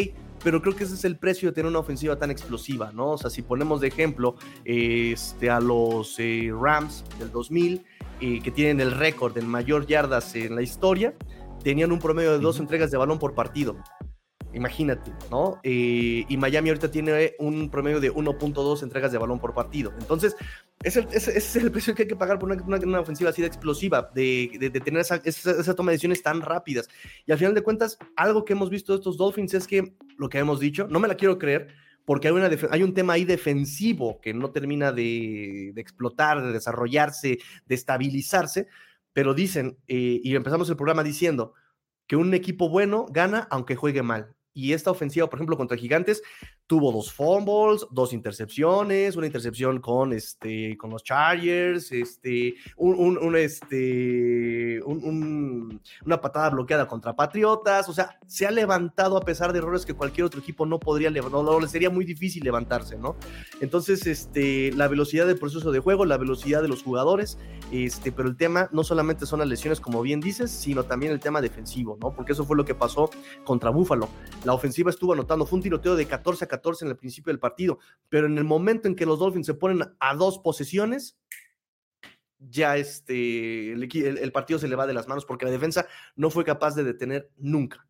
pero 0.44 0.62
creo 0.62 0.76
que 0.76 0.84
ese 0.84 0.96
es 0.96 1.06
el 1.06 1.18
precio 1.18 1.50
de 1.50 1.56
tener 1.56 1.70
una 1.70 1.80
ofensiva 1.80 2.18
tan 2.18 2.30
explosiva, 2.30 2.92
¿no? 2.92 3.12
O 3.12 3.18
sea, 3.18 3.30
si 3.30 3.42
ponemos 3.42 3.80
de 3.82 3.88
ejemplo 3.88 4.36
este, 4.66 5.50
a 5.50 5.60
los 5.60 6.16
eh, 6.20 6.52
Rams 6.54 7.06
del 7.18 7.32
2000, 7.32 7.86
eh, 8.20 8.42
que 8.42 8.52
tienen 8.52 8.82
el 8.82 8.92
récord 8.92 9.34
de 9.34 9.42
mayor 9.42 9.88
yardas 9.88 10.36
en 10.36 10.56
la 10.56 10.62
historia, 10.62 11.16
tenían 11.64 11.92
un 11.92 12.00
promedio 12.00 12.34
de 12.34 12.40
dos 12.40 12.60
entregas 12.60 12.92
de 12.92 12.98
balón 12.98 13.20
por 13.20 13.34
partido. 13.34 13.78
Imagínate, 14.54 15.12
¿no? 15.32 15.60
Eh, 15.64 16.26
y 16.28 16.38
Miami 16.38 16.70
ahorita 16.70 16.92
tiene 16.92 17.34
un 17.40 17.70
promedio 17.70 18.00
de 18.00 18.14
1.2 18.14 18.84
entregas 18.84 19.12
de 19.12 19.18
balón 19.18 19.40
por 19.40 19.54
partido. 19.54 19.92
Entonces, 20.00 20.36
ese, 20.84 21.08
es 21.12 21.56
el 21.56 21.72
precio 21.72 21.96
que 21.96 22.04
hay 22.04 22.08
que 22.08 22.16
pagar 22.16 22.38
por 22.38 22.52
una, 22.52 23.00
ofensiva 23.00 23.32
así 23.32 23.42
de 23.42 23.48
explosiva, 23.48 24.12
de, 24.14 24.72
tener 24.84 25.02
esa, 25.02 25.16
esa, 25.24 25.74
toma 25.74 25.92
de 25.92 25.96
decisiones 25.96 26.22
tan 26.22 26.42
rápidas. 26.42 26.88
Y 27.26 27.32
al 27.32 27.40
final 27.40 27.56
de 27.56 27.64
cuentas, 27.64 27.98
algo 28.16 28.46
que 28.46 28.54
hemos 28.54 28.70
visto 28.70 28.94
de 28.94 28.98
estos 28.98 29.18
Dolphins 29.18 29.56
es 29.56 29.66
que, 29.66 29.96
lo 30.18 30.30
que 30.30 30.38
hemos 30.38 30.60
dicho, 30.60 30.88
no 30.88 31.00
me 31.00 31.08
la 31.08 31.16
quiero 31.16 31.40
creer, 31.40 31.70
porque 32.06 32.28
hay 32.70 32.84
un 32.84 32.94
tema 32.94 33.14
ahí 33.14 33.26
defensivo 33.26 34.20
que 34.22 34.34
no 34.34 34.52
termina 34.52 34.92
de, 34.92 35.70
explotar, 35.78 36.44
de 36.44 36.52
desarrollarse, 36.52 37.40
de 37.66 37.76
estabilizarse, 37.76 38.68
pero 39.14 39.34
dicen, 39.34 39.78
eh, 39.88 40.20
y 40.22 40.36
empezamos 40.36 40.70
el 40.70 40.76
programa 40.76 41.04
diciendo, 41.04 41.54
que 42.06 42.18
un 42.18 42.34
equipo 42.34 42.70
bueno 42.70 43.08
gana 43.10 43.48
aunque 43.50 43.76
juegue 43.76 44.04
mal 44.04 44.36
y 44.54 44.74
esta 44.74 44.92
ofensiva, 44.92 45.30
por 45.30 45.40
ejemplo, 45.40 45.58
contra 45.58 45.78
Gigantes, 45.78 46.22
tuvo 46.68 46.92
dos 46.92 47.12
fumbles, 47.12 47.86
dos 47.92 48.14
intercepciones, 48.14 49.16
una 49.16 49.26
intercepción 49.26 49.80
con, 49.80 50.14
este, 50.14 50.78
con 50.78 50.92
los 50.92 51.04
Chargers, 51.04 51.92
este, 51.92 52.56
un, 52.78 53.36
este, 53.36 54.82
una 54.84 56.22
patada 56.22 56.50
bloqueada 56.50 56.88
contra 56.88 57.16
Patriotas, 57.16 57.90
o 57.90 57.94
sea, 57.94 58.18
se 58.28 58.48
ha 58.48 58.52
levantado 58.52 59.18
a 59.18 59.22
pesar 59.22 59.52
de 59.52 59.60
errores 59.60 59.86
que 59.86 59.94
cualquier 59.94 60.26
otro 60.26 60.40
equipo 60.40 60.66
no 60.66 60.80
podría 60.80 61.10
levantar, 61.10 61.68
sería 61.68 61.90
muy 61.90 62.06
difícil 62.06 62.44
levantarse, 62.44 62.98
¿no? 62.98 63.16
Entonces, 63.60 64.08
este, 64.08 64.72
la 64.74 64.88
velocidad 64.88 65.28
del 65.28 65.38
proceso 65.38 65.72
de 65.72 65.80
juego, 65.80 66.06
la 66.06 66.18
velocidad 66.18 66.62
de 66.62 66.68
los 66.68 66.84
jugadores, 66.84 67.38
este, 67.72 68.12
pero 68.12 68.30
el 68.30 68.38
tema 68.38 68.70
no 68.72 68.84
solamente 68.84 69.26
son 69.26 69.40
las 69.40 69.48
lesiones, 69.48 69.80
como 69.80 70.02
bien 70.02 70.20
dices, 70.20 70.52
sino 70.52 70.84
también 70.84 71.12
el 71.12 71.20
tema 71.20 71.42
defensivo, 71.42 71.98
¿no? 72.02 72.14
Porque 72.14 72.34
eso 72.34 72.46
fue 72.46 72.56
lo 72.56 72.66
que 72.66 72.76
pasó 72.76 73.10
contra 73.44 73.70
Búfalo. 73.70 74.10
La 74.44 74.54
ofensiva 74.54 74.90
estuvo 74.90 75.14
anotando, 75.14 75.46
fue 75.46 75.58
un 75.58 75.64
tiroteo 75.64 75.96
de 75.96 76.06
14 76.06 76.46
a 76.46 76.48
14 76.54 76.86
en 76.86 76.92
el 76.92 76.98
principio 76.98 77.32
del 77.32 77.40
partido, 77.40 77.80
pero 78.10 78.28
en 78.28 78.38
el 78.38 78.44
momento 78.44 78.88
en 78.88 78.96
que 78.96 79.08
los 79.08 79.18
Dolphins 79.18 79.48
se 79.48 79.56
ponen 79.56 79.82
a 80.00 80.16
dos 80.16 80.38
posesiones, 80.38 81.18
ya 82.38 82.78
este, 82.78 83.72
el, 83.72 84.32
partido 84.32 84.60
se 84.60 84.68
le 84.68 84.76
va 84.76 84.86
de 84.86 84.94
las 84.94 85.08
manos 85.08 85.26
porque 85.26 85.46
la 85.46 85.52
defensa 85.52 85.88
no 86.16 86.30
fue 86.30 86.44
capaz 86.44 86.76
de 86.76 86.84
detener 86.84 87.32
nunca. 87.38 87.88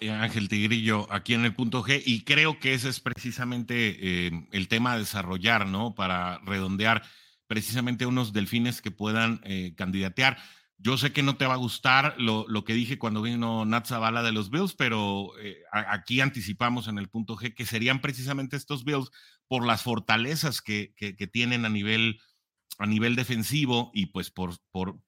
Ángel 0.00 0.48
Tigrillo, 0.48 1.10
aquí 1.10 1.34
en 1.34 1.44
el 1.44 1.54
punto 1.54 1.82
G, 1.82 2.02
y 2.04 2.24
creo 2.24 2.58
que 2.58 2.74
ese 2.74 2.88
es 2.88 3.00
precisamente 3.00 3.96
eh, 4.26 4.46
el 4.52 4.68
tema 4.68 4.92
a 4.92 4.98
desarrollar, 4.98 5.66
¿no? 5.66 5.94
Para 5.94 6.38
redondear 6.44 7.02
precisamente 7.46 8.06
unos 8.06 8.32
delfines 8.32 8.82
que 8.82 8.90
puedan 8.90 9.40
eh, 9.44 9.74
candidatear. 9.76 10.38
Yo 10.78 10.98
sé 10.98 11.12
que 11.12 11.22
no 11.22 11.36
te 11.36 11.46
va 11.46 11.54
a 11.54 11.58
gustar 11.58 12.14
lo, 12.18 12.64
que 12.64 12.74
dije 12.74 12.98
cuando 12.98 13.22
vino 13.22 13.64
Nat 13.64 13.86
Zavala 13.86 14.22
de 14.22 14.32
los 14.32 14.50
Bills, 14.50 14.74
pero 14.74 15.32
eh, 15.40 15.56
aquí 15.72 16.20
anticipamos 16.20 16.86
en 16.86 16.98
el 16.98 17.08
punto 17.08 17.36
G 17.36 17.54
que 17.54 17.64
serían 17.64 18.00
precisamente 18.02 18.56
estos 18.56 18.84
Bills 18.84 19.10
por 19.48 19.64
las 19.64 19.82
fortalezas 19.82 20.60
que, 20.60 20.92
tienen 21.32 21.64
a 21.64 21.70
nivel, 21.70 22.20
a 22.78 22.86
nivel 22.86 23.16
defensivo 23.16 23.90
y 23.94 24.06
pues 24.06 24.30
por, 24.30 24.54
por 24.70 24.98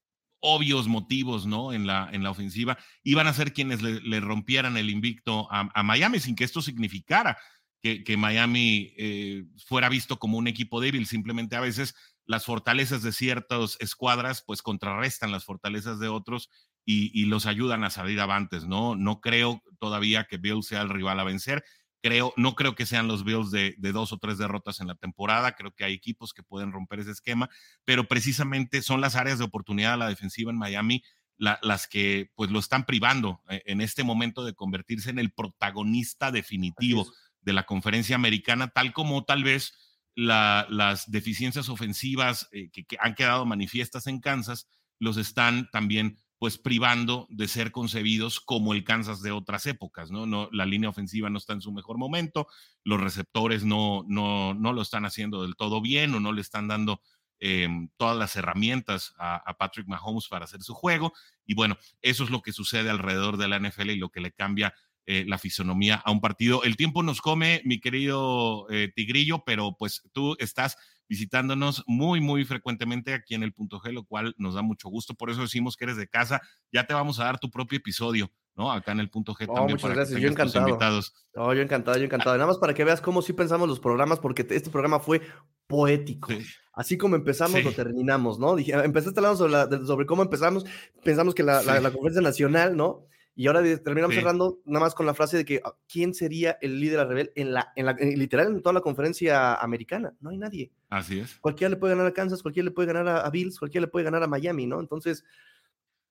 obvios 0.40 0.88
motivos, 0.88 1.46
¿no? 1.46 1.72
En 1.72 1.87
la, 1.87 2.09
en 2.12 2.22
la 2.22 2.31
ofensiva, 2.31 2.78
iban 3.02 3.26
a 3.26 3.35
ser 3.35 3.52
quienes 3.52 3.83
le, 3.83 4.20
rompieran 4.20 4.76
el 4.76 4.88
invicto 4.88 5.48
a, 5.50 5.83
Miami 5.83 6.20
sin 6.20 6.35
que 6.35 6.44
esto 6.44 6.62
significara 6.62 7.38
que, 7.83 8.04
que 8.04 8.16
Miami 8.16 8.94
eh, 8.96 9.44
fuera 9.66 9.88
visto 9.88 10.18
como 10.18 10.38
un 10.38 10.48
equipo 10.48 10.81
débil, 10.81 11.07
simplemente 11.07 11.57
a 11.57 11.61
veces 11.61 11.94
las 12.29 12.45
fortalezas 12.45 13.03
de 13.03 13.11
ciertas 13.11 13.79
escuadras 13.81 14.45
pues 14.47 14.61
contrarrestan 14.61 15.33
las 15.33 15.47
fortalezas 15.47 15.99
de 15.99 16.09
otros 16.09 16.51
y, 16.85 17.27
los 17.27 17.45
ayudan 17.45 17.85
a 17.85 17.91
salir 17.91 18.19
avantes, 18.19 18.67
¿no? 18.67 18.97
No 18.97 19.21
creo 19.21 19.62
todavía 19.79 20.25
que 20.25 20.38
Bills 20.38 20.67
sea 20.67 20.81
el 20.81 20.88
rival 20.88 21.21
a 21.21 21.25
vencer. 21.25 21.62
Creo, 22.03 22.33
no 22.37 22.55
creo 22.55 22.75
que 22.75 22.87
sean 22.87 23.09
los 23.09 23.25
Bills 23.25 23.51
de, 23.51 23.75
dos 23.79 24.12
o 24.12 24.19
tres 24.19 24.38
derrotas 24.38 24.81
en 24.81 24.87
la 24.87 24.95
temporada. 24.95 25.53
Creo 25.53 25.73
que 25.75 25.85
hay 25.85 25.93
equipos 25.93 26.33
que 26.33 26.43
pueden 26.43 26.73
romper 26.73 27.01
ese 27.01 27.11
esquema, 27.11 27.51
pero 27.85 28.09
precisamente 28.09 28.81
son 28.81 29.03
las 29.03 29.17
áreas 29.17 29.38
de 29.38 29.45
oportunidad 29.45 29.95
a 29.95 29.99
la 29.99 30.09
defensiva 30.09 30.51
en 30.51 30.59
Miami 30.59 31.03
las 31.38 31.87
que 31.87 32.33
pues 32.35 32.51
lo 32.51 32.59
están 32.59 32.85
privando 32.85 33.43
eh, 33.49 33.62
en 33.67 33.81
este 33.81 34.03
momento 34.03 34.45
de 34.45 34.55
convertirse 34.55 35.11
en 35.11 35.21
el 35.21 35.31
protagonista 35.31 36.33
definitivo 36.33 37.07
de 37.43 37.53
la 37.53 37.64
conferencia 37.64 38.17
americana, 38.17 38.69
tal 38.69 38.93
como 38.93 39.25
tal 39.25 39.45
vez 39.45 39.73
las 40.18 41.09
deficiencias 41.11 41.68
ofensivas 41.68 42.48
eh, 42.50 42.70
que, 42.70 42.85
han 42.98 43.14
quedado 43.14 43.46
manifiestas 43.46 44.09
en 44.09 44.20
Kansas 44.20 44.68
los 44.98 45.16
están 45.16 45.70
también 45.70 46.18
pues 46.40 46.59
privando 46.59 47.26
de 47.31 47.46
ser 47.46 47.70
concebidos 47.70 48.40
como 48.40 48.74
el 48.74 48.83
Kansas 48.83 49.22
de 49.22 49.31
otras 49.31 49.66
épocas, 49.66 50.11
¿no? 50.11 50.26
no 50.26 50.48
la 50.52 50.66
línea 50.66 50.90
ofensiva 50.90 51.31
no 51.31 51.38
está 51.38 51.52
en 51.52 51.61
su 51.61 51.72
mejor 51.72 51.98
momento, 51.98 52.48
los 52.83 53.00
receptores 53.00 53.64
no, 53.64 54.04
no, 54.09 54.54
no 54.54 54.72
lo 54.72 54.83
están 54.83 55.04
haciendo 55.04 55.42
del 55.42 55.54
todo 55.54 55.81
bien 55.81 56.14
o 56.14 56.20
no 56.20 56.33
le 56.33 56.40
están 56.40 56.66
dando 56.66 57.00
em, 57.38 57.88
todas 57.96 58.16
las 58.16 58.35
herramientas 58.35 59.14
a, 59.18 59.37
a, 59.37 59.57
Patrick 59.57 59.87
Mahomes 59.87 60.26
para 60.28 60.46
hacer 60.46 60.62
su 60.62 60.74
juego. 60.74 61.12
Y 61.46 61.54
bueno, 61.54 61.76
eso 62.02 62.24
es 62.24 62.31
lo 62.31 62.42
que 62.42 62.52
sucede 62.52 62.90
alrededor 62.90 63.37
de 63.37 63.46
la 63.46 63.61
NFL 63.61 63.90
y 63.90 63.96
lo 63.98 64.11
que 64.11 64.20
le 64.20 64.33
cambia 64.33 64.74
eh, 65.11 65.25
la 65.27 65.38
fisonomía 65.38 66.03
a 66.05 66.11
un 66.11 66.21
partido. 66.21 66.64
El 66.64 66.77
tiempo 66.77 67.03
nos 67.03 67.23
come, 67.23 67.62
mi 67.64 67.81
querido 67.81 68.66
eh, 68.68 68.92
Tigrillo, 68.94 69.42
pero 69.42 69.75
pues 69.79 70.03
tú 70.12 70.37
estás 70.38 70.77
visitándonos 71.09 71.83
muy, 71.87 72.21
muy 72.21 72.44
frecuentemente 72.44 73.14
aquí 73.14 73.35
en 73.35 73.42
el 73.42 73.55
punto 73.55 73.81
G, 73.81 73.90
lo 73.90 74.05
cual 74.05 74.35
nos 74.37 74.55
da 74.55 74.61
mucho 74.61 74.90
gusto. 74.90 75.14
Por 75.14 75.31
eso 75.31 75.40
decimos 75.40 75.79
que 75.79 75.85
eres 75.87 75.97
de 75.97 76.09
casa. 76.09 76.42
Ya 76.71 76.85
te 76.85 76.92
vamos 76.92 77.18
a 77.21 77.25
dar 77.25 77.38
tu 77.38 77.51
propio 77.51 77.79
episodio, 77.79 78.31
¿no? 78.55 78.71
Acá 78.71 78.92
en 78.92 79.01
el 79.01 79.09
punto 79.09 79.33
G 79.33 79.47
también. 79.47 79.77
Muchas 79.77 79.94
gracias, 79.94 80.21
yo 80.21 80.29
encantado. 80.29 80.68
Invitados. 80.68 81.14
yo 81.35 81.53
encantado, 81.53 81.97
yo 81.97 82.05
encantado. 82.05 82.37
Nada 82.37 82.49
más 82.49 82.59
para 82.59 82.75
que 82.75 82.85
veas 82.85 83.01
cómo 83.01 83.23
sí 83.23 83.33
pensamos 83.33 83.66
los 83.66 83.81
programas, 83.81 84.18
porque 84.18 84.47
este 84.51 84.68
programa 84.68 85.01
fue 85.01 85.23
poético. 85.66 86.35
Así 86.75 86.99
como 86.99 87.16
empezamos, 87.16 87.64
lo 87.64 87.73
terminamos, 87.73 88.38
¿no? 88.38 88.55
Dije, 88.57 88.73
empezaste 88.73 89.21
hablando 89.21 89.38
sobre, 89.38 89.87
sobre 89.87 90.05
cómo 90.05 90.23
empezamos, 90.23 90.66
pensamos 91.03 91.35
que 91.35 91.44
la, 91.44 91.62
la 91.62 91.90
conferencia 91.90 92.21
nacional, 92.21 92.77
¿no? 92.77 93.09
Y 93.38 93.46
ahora 93.46 93.62
terminamos 93.62 94.16
cerrando 94.16 94.59
nada 94.64 94.85
más 94.85 94.96
con 94.96 95.07
la 95.07 95.14
frase 95.14 95.37
de 95.37 95.44
que 95.44 95.61
ah, 95.64 95.72
¿quién 95.87 96.12
sería 96.12 96.59
el 96.61 96.81
líder 96.81 97.07
rebel 97.07 97.31
en 97.37 97.53
la, 97.53 97.72
en 97.77 97.87
la 97.87 97.92
literal 97.92 98.48
en 98.48 98.61
toda 98.61 98.72
la 98.72 98.81
conferencia 98.81 99.55
americana? 99.55 100.12
No 100.18 100.31
hay 100.31 100.38
nadie. 100.38 100.72
Así 100.90 101.20
es. 101.20 101.37
Cualquiera 101.37 101.70
le 101.70 101.77
puede 101.77 101.94
ganar 101.94 102.09
a 102.09 102.12
Kansas, 102.12 102.42
cualquiera 102.42 102.64
le 102.64 102.72
puede 102.72 102.92
ganar 102.92 103.07
a, 103.07 103.31
Bills, 103.31 103.61
cualquiera 103.61 103.83
le 103.83 103.92
puede 103.92 104.07
ganar 104.07 104.24
a 104.24 104.27
Miami, 104.27 104.66
¿no? 104.66 104.81
Entonces. 104.81 105.24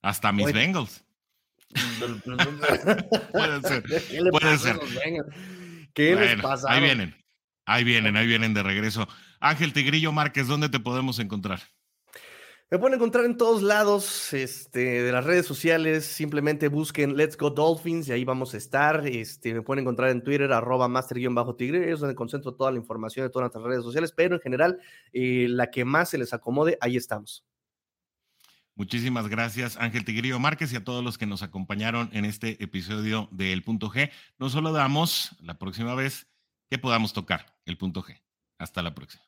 Hasta 0.01 0.31
mis 0.31 0.53
Bengals. 0.53 1.03
puede 3.33 3.61
ser. 3.61 3.83
puede 4.31 4.57
ser. 4.57 4.79
¿Qué 5.93 6.15
les 6.15 6.41
pasa? 6.41 6.71
Ahí 6.71 6.81
vienen. 6.81 7.13
Ahí 7.65 7.83
vienen, 7.83 8.15
ahí 8.15 8.25
vienen 8.25 8.53
de 8.53 8.63
regreso. 8.63 9.05
Ángel 9.41 9.73
Tigrillo 9.73 10.13
Márquez, 10.13 10.47
¿dónde 10.47 10.69
te 10.69 10.79
podemos 10.79 11.19
encontrar? 11.19 11.59
Me 12.69 12.79
pueden 12.79 12.95
encontrar 12.95 13.23
en 13.23 13.37
todos 13.37 13.61
lados 13.61 14.33
este, 14.33 15.01
de 15.01 15.11
las 15.13 15.23
redes 15.23 15.45
sociales. 15.45 16.05
Simplemente 16.05 16.67
busquen 16.67 17.15
Let's 17.15 17.37
Go 17.37 17.49
Dolphins 17.49 18.09
y 18.09 18.11
ahí 18.11 18.25
vamos 18.25 18.53
a 18.53 18.57
estar. 18.57 19.07
Este, 19.07 19.53
me 19.53 19.61
pueden 19.61 19.83
encontrar 19.83 20.09
en 20.09 20.21
Twitter, 20.21 20.51
arroba 20.51 20.89
master-tigre. 20.89 21.89
Es 21.89 22.01
donde 22.01 22.13
concentro 22.13 22.55
toda 22.55 22.71
la 22.71 22.77
información 22.77 23.25
de 23.25 23.29
todas 23.29 23.43
nuestras 23.45 23.63
redes 23.63 23.83
sociales. 23.85 24.11
Pero 24.11 24.35
en 24.35 24.41
general, 24.41 24.81
eh, 25.13 25.47
la 25.49 25.71
que 25.71 25.85
más 25.85 26.09
se 26.09 26.17
les 26.17 26.33
acomode, 26.33 26.77
ahí 26.81 26.97
estamos. 26.97 27.45
Muchísimas 28.75 29.29
gracias, 29.29 29.77
Ángel 29.77 30.03
Tigrillo 30.03 30.37
Márquez, 30.37 30.73
y 30.73 30.75
a 30.75 30.83
todos 30.83 31.03
los 31.03 31.17
que 31.17 31.25
nos 31.25 31.43
acompañaron 31.43 32.09
en 32.11 32.25
este 32.25 32.61
episodio 32.61 33.29
de 33.31 33.53
El 33.53 33.63
Punto 33.63 33.89
G. 33.89 34.11
No 34.39 34.49
solo 34.49 34.73
damos 34.73 35.37
la 35.41 35.57
próxima 35.57 35.95
vez 35.95 36.27
que 36.69 36.77
podamos 36.77 37.13
tocar 37.13 37.57
el 37.65 37.77
Punto 37.77 38.03
G. 38.03 38.21
Hasta 38.59 38.81
la 38.81 38.93
próxima. 38.93 39.26